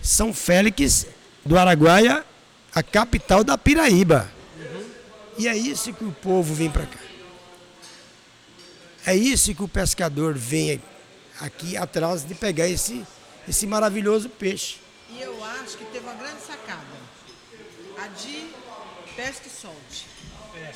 São 0.00 0.32
Félix 0.32 1.04
do 1.44 1.58
Araguaia, 1.58 2.24
a 2.72 2.80
capital 2.80 3.42
da 3.42 3.58
Piraíba. 3.58 4.30
Uhum. 4.56 4.84
E 5.36 5.48
é 5.48 5.56
isso 5.56 5.92
que 5.92 6.04
o 6.04 6.12
povo 6.12 6.54
vem 6.54 6.70
para 6.70 6.86
cá. 6.86 7.07
É 9.08 9.16
isso 9.16 9.54
que 9.54 9.62
o 9.62 9.68
pescador 9.68 10.34
vem 10.34 10.82
aqui 11.40 11.78
atrás 11.78 12.26
de 12.26 12.34
pegar 12.34 12.68
esse, 12.68 13.06
esse 13.48 13.66
maravilhoso 13.66 14.28
peixe. 14.28 14.76
E 15.08 15.22
eu 15.22 15.42
acho 15.42 15.78
que 15.78 15.84
teve 15.86 16.00
uma 16.00 16.12
grande 16.12 16.42
sacada. 16.42 16.84
A 17.96 18.06
de 18.08 18.50
pesca 19.16 19.46
e 19.46 19.50
solte. 19.50 20.06
É. 20.56 20.74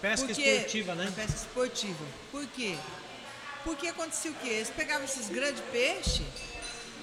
Pesca 0.00 0.26
Porque, 0.26 0.42
esportiva, 0.42 0.94
né? 0.96 1.12
pesca 1.14 1.36
esportiva. 1.36 2.04
Por 2.32 2.44
quê? 2.48 2.74
Porque 3.62 3.86
acontecia 3.86 4.32
o 4.32 4.34
quê? 4.34 4.48
Eles 4.48 4.70
pegavam 4.70 5.04
esses 5.04 5.28
grandes 5.28 5.62
peixes, 5.70 6.26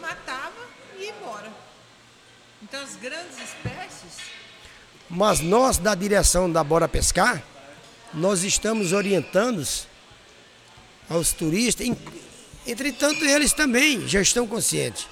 matavam 0.01 0.65
e 0.97 1.05
iam 1.05 1.15
embora. 1.15 1.53
Então 2.61 2.81
as 2.83 2.97
grandes 2.97 3.37
espécies. 3.37 4.25
Mas 5.09 5.39
nós, 5.39 5.77
da 5.77 5.95
direção 5.95 6.51
da 6.51 6.65
Bora 6.65 6.89
Pescar, 6.89 7.41
nós 8.13 8.43
estamos 8.43 8.91
orientando 8.91 9.63
aos 11.09 11.33
turistas. 11.33 11.87
Entretanto, 12.67 13.23
eles 13.25 13.53
também 13.53 14.07
já 14.07 14.21
estão 14.21 14.45
conscientes 14.45 15.07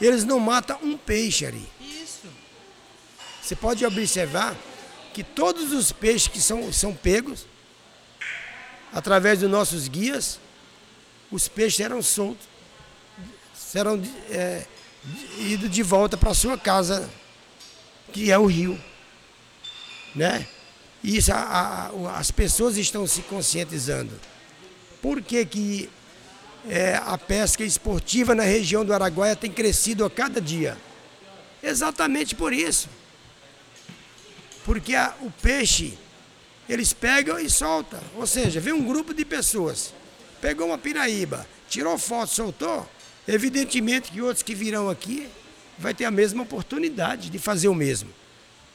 eles 0.00 0.24
não 0.24 0.40
matam 0.40 0.78
um 0.82 0.96
peixe 0.96 1.44
ali. 1.44 1.68
Isso. 1.80 2.26
Você 3.42 3.54
pode 3.54 3.84
observar 3.84 4.56
que 5.12 5.22
todos 5.22 5.72
os 5.72 5.92
peixes 5.92 6.28
que 6.28 6.40
são, 6.40 6.72
são 6.72 6.94
pegos 6.94 7.46
através 8.92 9.40
dos 9.40 9.50
nossos 9.50 9.88
guias, 9.88 10.40
os 11.30 11.46
peixes 11.48 11.76
serão 11.76 12.02
soltos, 12.02 12.48
serão 13.54 14.02
é, 14.30 14.66
idos 15.38 15.70
de 15.70 15.82
volta 15.82 16.16
para 16.16 16.32
sua 16.34 16.56
casa, 16.56 17.08
que 18.12 18.30
é 18.30 18.38
o 18.38 18.46
rio. 18.46 18.80
Né? 20.14 20.46
Isso 21.04 21.32
a, 21.32 21.36
a, 21.92 22.18
as 22.18 22.30
pessoas 22.30 22.76
estão 22.76 23.06
se 23.06 23.22
conscientizando. 23.22 24.18
Por 25.00 25.22
que, 25.22 25.44
que 25.44 25.90
é, 26.68 27.00
a 27.04 27.16
pesca 27.16 27.64
esportiva 27.64 28.34
na 28.34 28.42
região 28.42 28.84
do 28.84 28.92
Araguaia 28.92 29.34
tem 29.36 29.50
crescido 29.50 30.04
a 30.04 30.10
cada 30.10 30.40
dia? 30.40 30.76
Exatamente 31.62 32.34
por 32.34 32.52
isso. 32.52 32.88
Porque 34.64 34.94
a, 34.94 35.14
o 35.20 35.30
peixe, 35.30 35.96
eles 36.68 36.92
pegam 36.92 37.38
e 37.38 37.48
soltam. 37.48 38.00
Ou 38.14 38.26
seja, 38.26 38.60
vem 38.60 38.72
um 38.72 38.84
grupo 38.84 39.14
de 39.14 39.24
pessoas, 39.24 39.94
pegou 40.40 40.66
uma 40.66 40.78
piraíba, 40.78 41.46
tirou 41.68 41.98
foto, 41.98 42.32
soltou, 42.32 42.88
evidentemente 43.26 44.10
que 44.10 44.20
outros 44.20 44.42
que 44.42 44.54
virão 44.54 44.88
aqui 44.88 45.28
vai 45.78 45.94
ter 45.94 46.04
a 46.04 46.10
mesma 46.10 46.42
oportunidade 46.42 47.30
de 47.30 47.38
fazer 47.38 47.68
o 47.68 47.74
mesmo. 47.74 48.10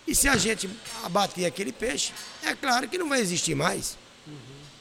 E 0.07 0.13
se 0.13 0.27
a 0.27 0.37
gente 0.37 0.69
abater 1.03 1.45
aquele 1.45 1.71
peixe, 1.71 2.13
é 2.43 2.53
claro 2.55 2.87
que 2.87 2.97
não 2.97 3.09
vai 3.09 3.21
existir 3.21 3.55
mais. 3.55 3.97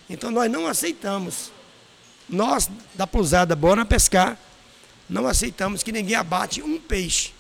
Então 0.09 0.31
nós 0.31 0.51
não 0.51 0.67
aceitamos. 0.67 1.51
Nós, 2.29 2.69
da 2.95 3.07
pousada 3.07 3.55
Bora 3.55 3.85
Pescar, 3.85 4.39
não 5.09 5.27
aceitamos 5.27 5.83
que 5.83 5.93
ninguém 5.93 6.17
abate 6.17 6.63
um 6.63 6.81
peixe. 6.81 7.33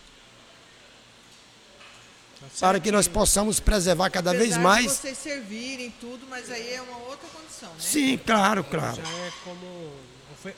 Tá 2.58 2.68
para 2.68 2.78
que 2.80 2.92
nós 2.92 3.08
possamos 3.08 3.58
preservar 3.58 4.10
cada 4.10 4.30
Apesar 4.30 4.44
vez 4.44 4.56
mais. 4.58 4.84
De 4.84 4.90
vocês 4.90 5.18
servirem 5.18 5.92
tudo, 6.00 6.26
mas 6.28 6.50
aí 6.50 6.74
é 6.74 6.82
uma 6.82 6.98
outra 6.98 7.26
condição, 7.28 7.70
né? 7.70 7.76
Sim, 7.78 8.18
claro, 8.18 8.62
claro. 8.62 8.96
Já 8.96 9.02
é 9.02 9.32
como 9.42 9.90
é, 10.46 10.52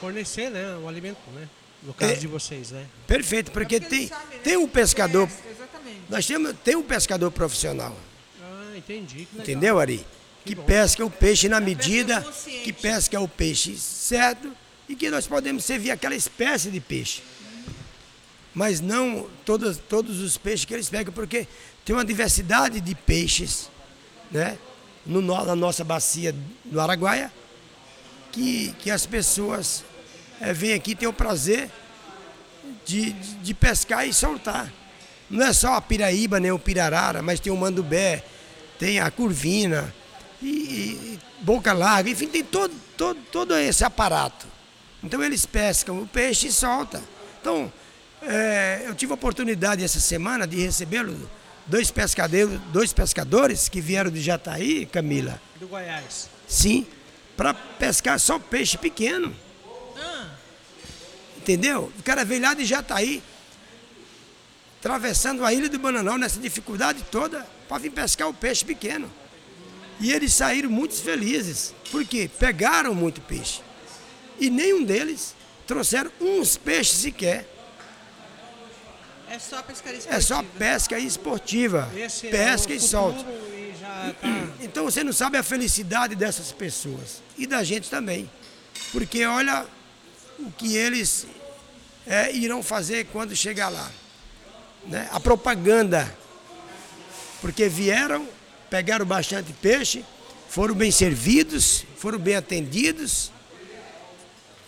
fornecer 0.00 0.50
né, 0.50 0.76
o 0.76 0.86
alimento, 0.86 1.18
né? 1.34 1.48
No 1.82 1.94
caso 1.94 2.12
é, 2.12 2.16
de 2.16 2.26
vocês, 2.26 2.70
né? 2.70 2.86
Perfeito, 3.06 3.50
porque, 3.50 3.76
é 3.76 3.80
porque 3.80 3.96
tem, 3.96 4.08
sabe, 4.08 4.34
né? 4.34 4.40
tem 4.44 4.56
um 4.58 4.68
pescador. 4.68 5.28
Nós 6.10 6.26
temos 6.26 6.54
tem 6.62 6.76
um 6.76 6.82
pescador 6.82 7.30
profissional. 7.30 7.96
Ah, 8.42 8.76
entendi. 8.76 9.26
Entendeu, 9.34 9.78
Ari? 9.78 10.04
Que, 10.44 10.56
pesca 10.56 11.04
o 11.04 11.10
peixe 11.10 11.48
na 11.48 11.60
medida, 11.60 12.22
que 12.64 12.72
pesca 12.72 13.20
o 13.20 13.28
peixe 13.28 13.76
certo 13.76 14.50
e 14.88 14.96
que 14.96 15.10
nós 15.10 15.26
podemos 15.26 15.64
servir 15.64 15.90
aquela 15.90 16.14
espécie 16.14 16.70
de 16.70 16.80
peixe. 16.80 17.22
Mas 18.54 18.80
não 18.80 19.28
todos, 19.44 19.76
todos 19.76 20.20
os 20.20 20.36
peixes 20.36 20.64
que 20.64 20.74
eles 20.74 20.88
pegam, 20.88 21.12
porque 21.12 21.46
tem 21.84 21.94
uma 21.94 22.04
diversidade 22.04 22.80
de 22.80 22.94
peixes 22.94 23.70
né, 24.30 24.58
no, 25.06 25.20
na 25.20 25.54
nossa 25.54 25.84
bacia 25.84 26.34
do 26.64 26.80
Araguaia 26.80 27.32
que, 28.32 28.74
que 28.78 28.90
as 28.90 29.06
pessoas 29.06 29.84
é, 30.40 30.52
vêm 30.52 30.72
aqui 30.72 30.94
ter 30.94 31.06
o 31.06 31.12
prazer 31.12 31.70
de, 32.84 33.12
de, 33.12 33.34
de 33.36 33.54
pescar 33.54 34.06
e 34.06 34.12
soltar. 34.12 34.72
Não 35.28 35.46
é 35.46 35.52
só 35.52 35.74
a 35.74 35.80
piraíba 35.80 36.40
nem 36.40 36.50
o 36.50 36.58
pirarara, 36.58 37.22
mas 37.22 37.38
tem 37.38 37.52
o 37.52 37.56
mandubé, 37.56 38.24
tem 38.78 38.98
a 38.98 39.10
curvina, 39.10 39.94
e, 40.42 40.46
e 40.46 41.18
boca 41.40 41.72
larga, 41.72 42.10
enfim, 42.10 42.26
tem 42.26 42.44
todo, 42.44 42.74
todo, 42.96 43.18
todo 43.30 43.56
esse 43.56 43.84
aparato. 43.84 44.46
Então 45.02 45.22
eles 45.22 45.46
pescam 45.46 46.00
o 46.00 46.06
peixe 46.06 46.48
e 46.48 46.52
soltam. 46.52 47.02
Então, 47.40 47.72
é, 48.22 48.82
eu 48.86 48.94
tive 48.94 49.12
a 49.12 49.14
oportunidade 49.14 49.82
essa 49.82 50.00
semana 50.00 50.46
de 50.46 50.60
recebê-lo, 50.60 51.28
dois 51.66 51.90
pescadores, 51.90 52.60
dois 52.72 52.92
pescadores 52.92 53.68
que 53.68 53.80
vieram 53.80 54.10
de 54.10 54.20
Jataí, 54.20 54.86
Camila. 54.86 55.40
Do 55.58 55.68
Goiás. 55.68 56.28
Sim, 56.46 56.86
para 57.36 57.54
pescar 57.54 58.20
só 58.20 58.38
peixe 58.38 58.76
pequeno. 58.76 59.34
Ah. 59.96 60.28
Entendeu? 61.38 61.90
O 61.98 62.02
cara 62.02 62.24
veio 62.24 62.42
lá 62.42 62.52
de 62.52 62.64
Jataí, 62.66 63.22
atravessando 64.78 65.44
a 65.44 65.52
ilha 65.52 65.68
do 65.68 65.78
Bananal 65.78 66.18
nessa 66.18 66.38
dificuldade 66.38 67.02
toda 67.10 67.46
para 67.68 67.78
vir 67.78 67.90
pescar 67.90 68.28
o 68.28 68.34
peixe 68.34 68.64
pequeno. 68.64 69.10
E 70.00 70.12
eles 70.12 70.32
saíram 70.32 70.70
muito 70.70 70.94
felizes, 70.94 71.74
porque 71.90 72.28
pegaram 72.38 72.94
muito 72.94 73.20
peixe. 73.20 73.60
E 74.38 74.48
nenhum 74.48 74.82
deles 74.82 75.34
trouxeram 75.66 76.10
uns 76.20 76.56
peixes 76.56 76.98
sequer. 76.98 77.46
É 79.28 79.38
só 79.38 79.62
pescaria 79.62 79.98
esportiva. 79.98 80.16
É 80.16 80.20
só 80.20 80.42
pesca 80.58 80.98
esportiva. 80.98 81.92
Esse 81.94 82.26
é 82.26 82.30
pesca 82.30 82.72
é 82.72 82.76
e 82.76 82.80
solta. 82.80 83.20
E 83.20 83.74
tá... 83.80 84.14
Então 84.60 84.84
você 84.84 85.04
não 85.04 85.12
sabe 85.12 85.36
a 85.36 85.42
felicidade 85.42 86.14
dessas 86.14 86.50
pessoas. 86.50 87.22
E 87.36 87.46
da 87.46 87.62
gente 87.62 87.88
também. 87.88 88.28
Porque 88.90 89.24
olha 89.24 89.66
o 90.38 90.50
que 90.50 90.74
eles 90.74 91.26
é, 92.06 92.34
irão 92.34 92.62
fazer 92.62 93.06
quando 93.12 93.36
chegar 93.36 93.68
lá 93.68 93.90
né, 94.86 95.08
a 95.12 95.20
propaganda, 95.20 96.12
porque 97.40 97.68
vieram, 97.68 98.26
pegaram 98.70 99.04
bastante 99.04 99.52
peixe, 99.52 100.04
foram 100.48 100.74
bem 100.74 100.90
servidos, 100.90 101.84
foram 101.96 102.18
bem 102.18 102.36
atendidos. 102.36 103.30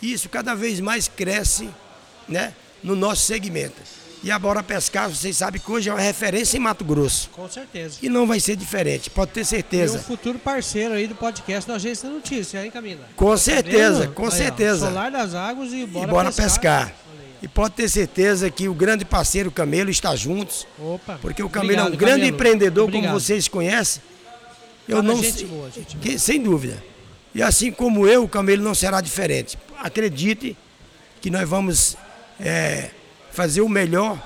E 0.02 0.12
isso 0.12 0.28
cada 0.28 0.54
vez 0.54 0.80
mais 0.80 1.06
cresce 1.08 1.70
né, 2.28 2.52
no 2.82 2.96
nosso 2.96 3.22
segmento. 3.22 3.80
E 4.24 4.30
a 4.30 4.38
Bora 4.38 4.62
Pescar, 4.62 5.08
vocês 5.10 5.36
sabem 5.36 5.60
que 5.60 5.70
hoje 5.70 5.90
é 5.90 5.92
uma 5.92 6.00
referência 6.00 6.56
em 6.56 6.60
Mato 6.60 6.84
Grosso. 6.84 7.28
Com 7.30 7.48
certeza. 7.48 7.98
E 8.00 8.08
não 8.08 8.24
vai 8.24 8.38
ser 8.38 8.54
diferente, 8.54 9.10
pode 9.10 9.32
ter 9.32 9.44
certeza. 9.44 9.96
E 9.96 10.00
um 10.00 10.02
futuro 10.02 10.38
parceiro 10.38 10.94
aí 10.94 11.08
do 11.08 11.14
podcast 11.16 11.66
da 11.66 11.74
Agência 11.74 12.08
Notícia, 12.08 12.64
hein, 12.64 12.70
Camila? 12.70 13.04
Com 13.16 13.30
tá 13.30 13.36
certeza, 13.36 14.06
com 14.08 14.26
aí, 14.26 14.30
certeza. 14.30 14.86
Ó, 14.86 14.88
Solar 14.90 15.10
das 15.10 15.34
Águas 15.34 15.72
e 15.72 15.84
Bora, 15.86 16.06
e 16.06 16.10
bora 16.10 16.32
pescar. 16.32 16.86
pescar. 16.86 16.94
E 17.42 17.48
pode 17.48 17.74
ter 17.74 17.88
certeza 17.88 18.48
que 18.50 18.68
o 18.68 18.74
grande 18.74 19.04
parceiro 19.04 19.50
Camelo 19.50 19.90
está 19.90 20.14
juntos. 20.14 20.64
Opa. 20.78 21.18
Porque 21.20 21.42
o 21.42 21.48
Camelo 21.48 21.72
Obrigado, 21.72 21.92
é 21.92 21.94
um 21.94 21.98
grande 21.98 22.20
Camelo. 22.20 22.34
empreendedor, 22.36 22.84
Obrigado. 22.84 23.10
como 23.10 23.20
vocês 23.20 23.48
conhecem. 23.48 24.00
Eu 24.88 24.98
Fala 24.98 25.08
não 25.08 25.22
gente 25.22 25.44
boa, 25.46 25.70
gente 25.70 25.96
que, 25.96 26.18
sem 26.18 26.40
dúvida. 26.40 26.82
E 27.34 27.42
assim 27.42 27.72
como 27.72 28.06
eu, 28.06 28.22
o 28.24 28.28
Camelo 28.28 28.62
não 28.62 28.74
será 28.74 29.00
diferente. 29.00 29.58
Acredite 29.78 30.56
que 31.20 31.30
nós 31.30 31.48
vamos 31.48 31.96
é, 32.38 32.90
fazer 33.32 33.60
o 33.60 33.68
melhor 33.68 34.16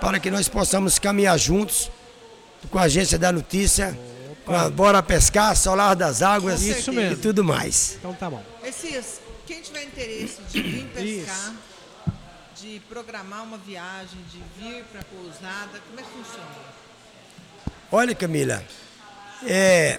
para 0.00 0.18
que 0.18 0.30
nós 0.30 0.48
possamos 0.48 0.98
caminhar 0.98 1.38
juntos 1.38 1.90
com 2.70 2.78
a 2.78 2.82
agência 2.82 3.18
da 3.18 3.30
notícia, 3.30 3.88
Opa. 3.88 4.42
com 4.46 4.54
a 4.54 4.70
Bora 4.70 5.02
Pescar, 5.02 5.54
Solar 5.56 5.94
das 5.94 6.22
Águas 6.22 6.62
e 6.62 7.16
tudo 7.20 7.44
mais. 7.44 7.96
Então 7.98 8.14
tá 8.14 8.30
bom. 8.30 8.42
Esses, 8.64 9.20
quem 9.46 9.60
tiver 9.60 9.84
interesse 9.84 10.38
de 10.50 10.62
vir 10.62 10.84
pescar. 10.86 11.04
Isso 11.04 11.71
de 12.62 12.80
programar 12.88 13.42
uma 13.42 13.58
viagem, 13.58 14.18
de 14.30 14.40
vir 14.56 14.84
para 14.84 15.00
a 15.00 15.04
pousada? 15.04 15.80
Como 15.88 15.98
é 15.98 16.02
que 16.04 16.10
funciona? 16.10 16.46
Olha, 17.90 18.14
Camila, 18.14 18.62
é, 19.44 19.98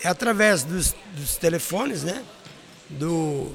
é 0.00 0.08
através 0.08 0.62
dos, 0.62 0.94
dos 1.16 1.36
telefones, 1.36 2.04
né? 2.04 2.22
Do 2.88 3.52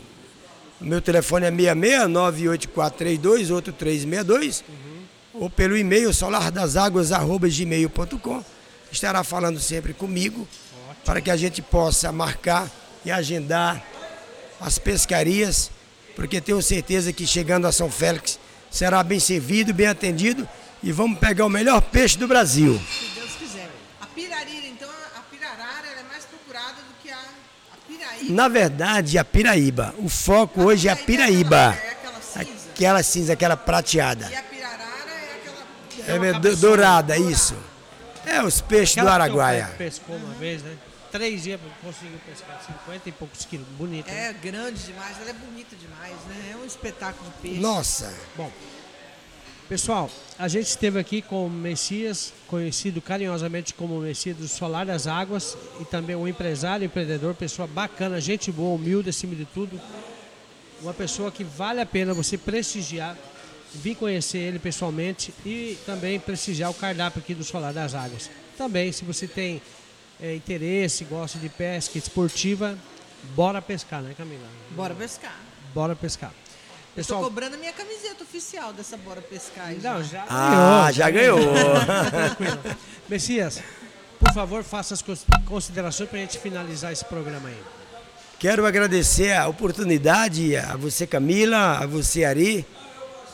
o 0.79 0.85
meu 0.85 1.01
telefone 1.01 1.45
é 1.45 1.51
66 1.51 3.49
outro 3.49 3.71
362, 3.71 4.65
uhum. 4.67 5.03
ou 5.33 5.49
pelo 5.49 5.77
e-mail 5.77 6.13
solardaságuas.gmail.com. 6.13 8.43
Estará 8.91 9.23
falando 9.23 9.57
sempre 9.59 9.93
comigo 9.93 10.41
Ótimo. 10.41 10.97
para 11.05 11.21
que 11.21 11.31
a 11.31 11.37
gente 11.37 11.61
possa 11.61 12.11
marcar 12.11 12.69
e 13.05 13.11
agendar 13.11 13.81
as 14.59 14.77
pescarias 14.77 15.71
porque 16.17 16.41
tenho 16.41 16.59
certeza 16.63 17.13
que 17.13 17.27
chegando 17.27 17.67
a 17.67 17.71
São 17.71 17.91
Félix 17.91 18.39
será 18.71 19.03
bem 19.03 19.19
servido, 19.19 19.71
bem 19.71 19.85
atendido 19.85 20.49
e 20.81 20.91
vamos 20.91 21.19
pegar 21.19 21.45
o 21.45 21.49
melhor 21.49 21.79
peixe 21.79 22.17
do 22.17 22.27
Brasil. 22.27 22.81
Se 22.89 23.19
Deus 23.19 23.33
quiser. 23.35 23.69
A 24.01 24.07
pirarira, 24.07 24.65
então, 24.65 24.89
a 25.15 25.19
pirarara 25.19 25.85
é 25.87 26.03
mais 26.11 26.25
procurada 26.25 26.73
do 26.73 27.03
que 27.03 27.11
a, 27.11 27.17
a 27.17 27.77
piraíba. 27.87 28.33
Na 28.33 28.47
verdade, 28.47 29.19
a 29.19 29.23
piraíba. 29.23 29.93
O 29.99 30.09
foco 30.09 30.61
a 30.61 30.65
hoje 30.65 30.87
é 30.87 30.91
a 30.91 30.95
piraíba. 30.95 31.77
É 31.85 31.91
aquela 31.91 32.19
cinza. 32.19 32.69
Aquela 32.73 33.03
cinza, 33.03 33.33
aquela 33.33 33.55
prateada. 33.55 34.27
E 34.31 34.35
a 34.35 34.41
pirarara 34.41 35.11
é 35.11 36.15
aquela... 36.15 36.51
É, 36.51 36.55
dourada, 36.55 37.15
isso. 37.15 37.55
É 38.25 38.41
os 38.41 38.59
peixes 38.59 38.97
aquela 38.97 39.11
do 39.17 39.21
Araguaia. 39.21 39.69
pescou 39.77 40.15
uma 40.15 40.33
vez, 40.33 40.63
né? 40.63 40.71
Três 41.11 41.43
dias 41.43 41.59
conseguiu 41.81 42.19
pescar 42.25 42.61
50 42.85 43.09
e 43.09 43.11
poucos 43.11 43.45
quilos. 43.45 43.67
Bonita. 43.77 44.09
É 44.11 44.33
né? 44.33 44.39
grande 44.41 44.83
demais, 44.83 45.19
ela 45.19 45.29
é 45.29 45.33
bonita 45.33 45.75
demais, 45.75 46.15
né? 46.27 46.51
É 46.53 46.55
um 46.57 46.65
espetáculo 46.65 47.29
de 47.29 47.37
peixe. 47.41 47.59
Nossa! 47.59 48.13
Bom, 48.35 48.51
pessoal, 49.67 50.09
a 50.37 50.47
gente 50.47 50.67
esteve 50.67 50.99
aqui 50.99 51.21
com 51.21 51.45
o 51.45 51.49
Messias, 51.49 52.33
conhecido 52.47 53.01
carinhosamente 53.01 53.73
como 53.73 53.99
Messias 53.99 54.37
do 54.37 54.47
Solar 54.47 54.85
das 54.85 55.07
Águas, 55.07 55.57
e 55.79 55.85
também 55.85 56.15
um 56.15 56.27
empresário, 56.27 56.85
empreendedor, 56.85 57.33
pessoa 57.35 57.67
bacana, 57.67 58.21
gente 58.21 58.51
boa, 58.51 58.75
humilde 58.75 59.09
acima 59.09 59.35
de 59.35 59.45
tudo. 59.45 59.79
Uma 60.81 60.93
pessoa 60.93 61.31
que 61.31 61.43
vale 61.43 61.81
a 61.81 61.85
pena 61.85 62.13
você 62.13 62.37
prestigiar, 62.37 63.17
vir 63.73 63.95
conhecer 63.95 64.37
ele 64.37 64.59
pessoalmente 64.59 65.33
e 65.45 65.77
também 65.85 66.19
prestigiar 66.19 66.69
o 66.69 66.73
cardápio 66.73 67.19
aqui 67.19 67.33
do 67.33 67.43
Solar 67.43 67.73
das 67.73 67.95
Águas. 67.95 68.29
Também, 68.57 68.91
se 68.91 69.03
você 69.03 69.27
tem 69.27 69.61
é, 70.21 70.35
interesse, 70.35 71.03
gosta 71.03 71.37
de 71.39 71.49
pesca 71.49 71.97
esportiva, 71.97 72.77
Bora 73.35 73.61
pescar, 73.61 74.01
né, 74.01 74.13
Camila? 74.17 74.47
Bora 74.71 74.93
pescar. 74.93 75.35
Bora 75.73 75.95
pescar. 75.95 76.31
Pessoal, 76.95 77.19
Estou 77.19 77.29
cobrando 77.29 77.55
a 77.55 77.59
minha 77.59 77.73
camiseta 77.73 78.23
oficial 78.23 78.73
dessa 78.73 78.97
Bora 78.97 79.21
Pescar. 79.21 79.67
Aí, 79.67 79.79
não, 79.79 80.03
já, 80.03 80.25
ah, 80.27 80.91
já 80.91 81.09
ganhou. 81.11 81.37
Tranquilo. 82.09 82.77
Messias, 83.07 83.61
por 84.19 84.33
favor, 84.33 84.63
faça 84.63 84.95
as 84.95 85.03
considerações 85.45 86.09
para 86.09 86.17
a 86.17 86.21
gente 86.21 86.39
finalizar 86.39 86.91
esse 86.91 87.05
programa 87.05 87.49
aí. 87.49 87.61
Quero 88.39 88.65
agradecer 88.65 89.33
a 89.33 89.47
oportunidade 89.47 90.57
a 90.57 90.75
você, 90.75 91.05
Camila, 91.05 91.77
a 91.79 91.85
você, 91.85 92.23
Ari, 92.23 92.65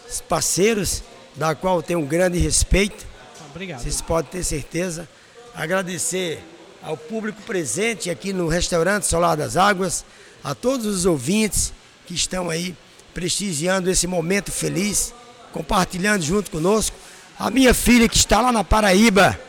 os 0.10 0.20
parceiros, 0.20 1.02
da 1.36 1.56
qual 1.56 1.82
tenho 1.82 2.00
um 2.00 2.06
grande 2.06 2.38
respeito. 2.38 3.06
Obrigado. 3.50 3.82
Vocês 3.82 4.02
podem 4.02 4.30
ter 4.30 4.44
certeza. 4.44 5.08
Agradecer 5.56 6.44
ao 6.84 6.98
público 6.98 7.42
presente 7.44 8.10
aqui 8.10 8.34
no 8.34 8.48
restaurante 8.48 9.06
Solar 9.06 9.38
das 9.38 9.56
Águas, 9.56 10.04
a 10.44 10.54
todos 10.54 10.86
os 10.86 11.06
ouvintes 11.06 11.72
que 12.06 12.14
estão 12.14 12.50
aí 12.50 12.76
prestigiando 13.14 13.90
esse 13.90 14.06
momento 14.06 14.52
feliz, 14.52 15.14
compartilhando 15.54 16.22
junto 16.22 16.52
conosco. 16.52 16.96
A 17.40 17.50
minha 17.50 17.74
filha 17.74 18.10
que 18.10 18.18
está 18.18 18.42
lá 18.42 18.52
na 18.52 18.64
Paraíba, 18.64 19.40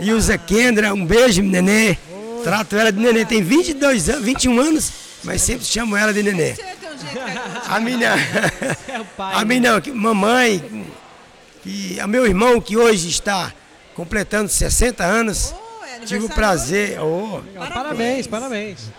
Ilza 0.00 0.36
Kendra, 0.36 0.92
um 0.92 1.06
beijo, 1.06 1.42
nenê. 1.42 1.96
Trato 2.42 2.76
ela 2.76 2.90
de 2.90 2.98
nenê, 2.98 3.24
tem 3.24 3.42
22 3.42 4.08
anos, 4.08 4.24
21 4.24 4.60
anos, 4.60 4.92
mas 5.22 5.40
sempre 5.40 5.64
chamo 5.64 5.96
ela 5.96 6.12
de 6.12 6.22
nenê. 6.22 6.56
A 7.68 7.78
minha, 7.78 8.14
a 9.18 9.44
minha 9.44 9.82
mamãe, 9.94 10.86
que 11.62 12.00
a 12.00 12.08
meu 12.08 12.26
irmão 12.26 12.60
que 12.60 12.76
hoje 12.76 13.08
está 13.08 13.52
completando 13.94 14.48
60 14.48 15.04
anos, 15.04 15.54
é 15.54 15.61
tive 16.04 16.24
o 16.26 16.28
prazer. 16.28 17.00
Oh, 17.00 17.40
parabéns, 17.56 18.26
parabéns. 18.26 18.90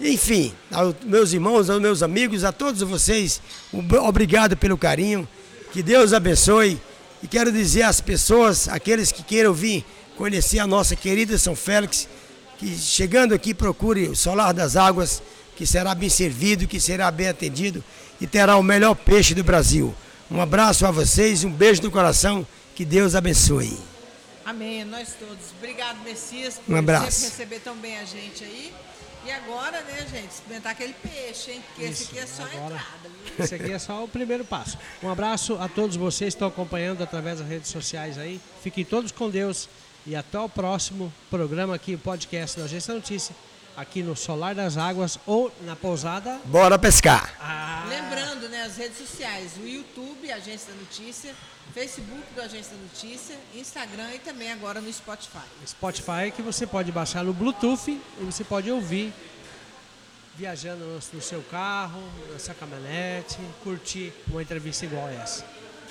Enfim, 0.00 0.52
aos 0.70 0.94
meus 1.04 1.32
irmãos, 1.32 1.70
aos 1.70 1.80
meus 1.80 2.02
amigos, 2.02 2.44
a 2.44 2.52
todos 2.52 2.82
vocês, 2.82 3.40
obrigado 4.02 4.56
pelo 4.56 4.76
carinho. 4.76 5.26
Que 5.72 5.82
Deus 5.82 6.12
abençoe. 6.12 6.80
E 7.22 7.26
quero 7.26 7.50
dizer 7.50 7.82
às 7.82 8.00
pessoas, 8.00 8.68
aqueles 8.68 9.10
que 9.10 9.22
queiram 9.22 9.52
vir 9.52 9.84
conhecer 10.16 10.58
a 10.58 10.66
nossa 10.66 10.94
querida 10.94 11.38
São 11.38 11.56
Félix, 11.56 12.08
que 12.58 12.76
chegando 12.76 13.34
aqui 13.34 13.54
procure 13.54 14.08
o 14.08 14.16
Solar 14.16 14.52
das 14.52 14.76
Águas, 14.76 15.22
que 15.56 15.66
será 15.66 15.94
bem 15.94 16.08
servido, 16.08 16.66
que 16.66 16.78
será 16.78 17.10
bem 17.10 17.28
atendido 17.28 17.82
e 18.20 18.26
terá 18.26 18.56
o 18.56 18.62
melhor 18.62 18.94
peixe 18.94 19.34
do 19.34 19.42
Brasil. 19.44 19.94
Um 20.30 20.40
abraço 20.40 20.86
a 20.86 20.90
vocês, 20.90 21.44
um 21.44 21.50
beijo 21.50 21.82
no 21.82 21.90
coração, 21.90 22.46
que 22.74 22.84
Deus 22.84 23.14
abençoe. 23.14 23.76
Amém, 24.46 24.84
nós 24.84 25.12
todos. 25.18 25.50
Obrigado, 25.58 25.98
Messias, 26.04 26.60
por 26.64 26.72
um 26.72 26.78
abraço. 26.78 27.10
sempre 27.10 27.30
receber 27.30 27.60
tão 27.60 27.76
bem 27.76 27.98
a 27.98 28.04
gente 28.04 28.44
aí. 28.44 28.72
E 29.26 29.30
agora, 29.32 29.80
né, 29.80 30.06
gente, 30.08 30.30
experimentar 30.30 30.70
aquele 30.70 30.94
peixe, 30.94 31.50
hein? 31.50 31.62
Porque 31.66 31.84
Isso, 31.88 32.04
esse 32.04 32.12
aqui 32.12 32.18
é 32.20 32.26
só 32.26 32.42
agora, 32.44 32.60
a 32.60 32.66
entrada. 32.66 32.86
Viu? 33.02 33.44
Esse 33.44 33.54
aqui 33.56 33.72
é 33.72 33.78
só 33.80 34.04
o 34.04 34.08
primeiro 34.08 34.44
passo. 34.44 34.78
Um 35.02 35.10
abraço 35.10 35.56
a 35.60 35.68
todos 35.68 35.96
vocês 35.96 36.32
que 36.32 36.36
estão 36.36 36.46
acompanhando 36.46 37.02
através 37.02 37.40
das 37.40 37.48
redes 37.48 37.70
sociais 37.70 38.18
aí. 38.18 38.40
Fiquem 38.62 38.84
todos 38.84 39.10
com 39.10 39.28
Deus 39.28 39.68
e 40.06 40.14
até 40.14 40.38
o 40.38 40.48
próximo 40.48 41.12
programa 41.28 41.74
aqui, 41.74 41.96
o 41.96 41.98
podcast 41.98 42.56
da 42.56 42.66
Agência 42.66 42.94
Notícia, 42.94 43.34
aqui 43.76 44.02
no 44.02 44.16
Solar 44.16 44.54
das 44.54 44.76
Águas 44.76 45.18
ou 45.26 45.52
na 45.62 45.76
pousada. 45.76 46.40
Bora 46.44 46.78
pescar! 46.78 47.34
Ah. 47.40 47.84
Lembrando, 47.88 48.48
né, 48.48 48.62
as 48.62 48.76
redes 48.76 48.98
sociais, 48.98 49.52
o 49.62 49.66
YouTube, 49.66 50.30
Agência 50.32 50.72
da 50.72 50.80
Notícia, 50.80 51.34
Facebook 51.72 52.22
do 52.34 52.40
Agência 52.40 52.72
da 52.74 52.82
Notícia, 52.82 53.36
Instagram 53.54 54.12
e 54.14 54.18
também 54.18 54.50
agora 54.50 54.80
no 54.80 54.92
Spotify. 54.92 55.44
Spotify 55.66 56.32
que 56.34 56.42
você 56.42 56.66
pode 56.66 56.90
baixar 56.90 57.22
no 57.22 57.32
Bluetooth 57.32 57.90
e 57.90 58.24
você 58.24 58.42
pode 58.42 58.70
ouvir 58.70 59.12
viajando 60.36 60.84
no, 60.84 61.22
seu 61.22 61.42
carro, 61.42 62.02
na 62.32 62.38
sua 62.38 62.54
caminhonete, 62.54 63.38
curtir 63.62 64.12
uma 64.28 64.42
entrevista 64.42 64.84
igual 64.84 65.08
essa. 65.08 65.44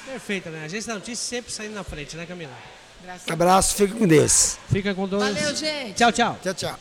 Perfeita, 0.05 0.49
né? 0.49 0.61
A 0.61 0.65
Agência 0.65 0.93
da 0.93 0.99
Notícia 0.99 1.23
sempre 1.37 1.51
saindo 1.51 1.73
na 1.73 1.83
frente, 1.83 2.15
né, 2.15 2.25
Camila? 2.25 2.53
Graças 3.03 3.29
Abraço, 3.29 3.75
fica 3.75 3.95
com 3.95 4.07
Deus. 4.07 4.57
Fica 4.71 4.93
com 4.93 5.07
Deus. 5.07 5.23
Valeu, 5.23 5.55
gente. 5.55 5.93
Tchau, 5.93 6.11
tchau. 6.11 6.39
Tchau, 6.41 6.53
tchau. 6.53 6.79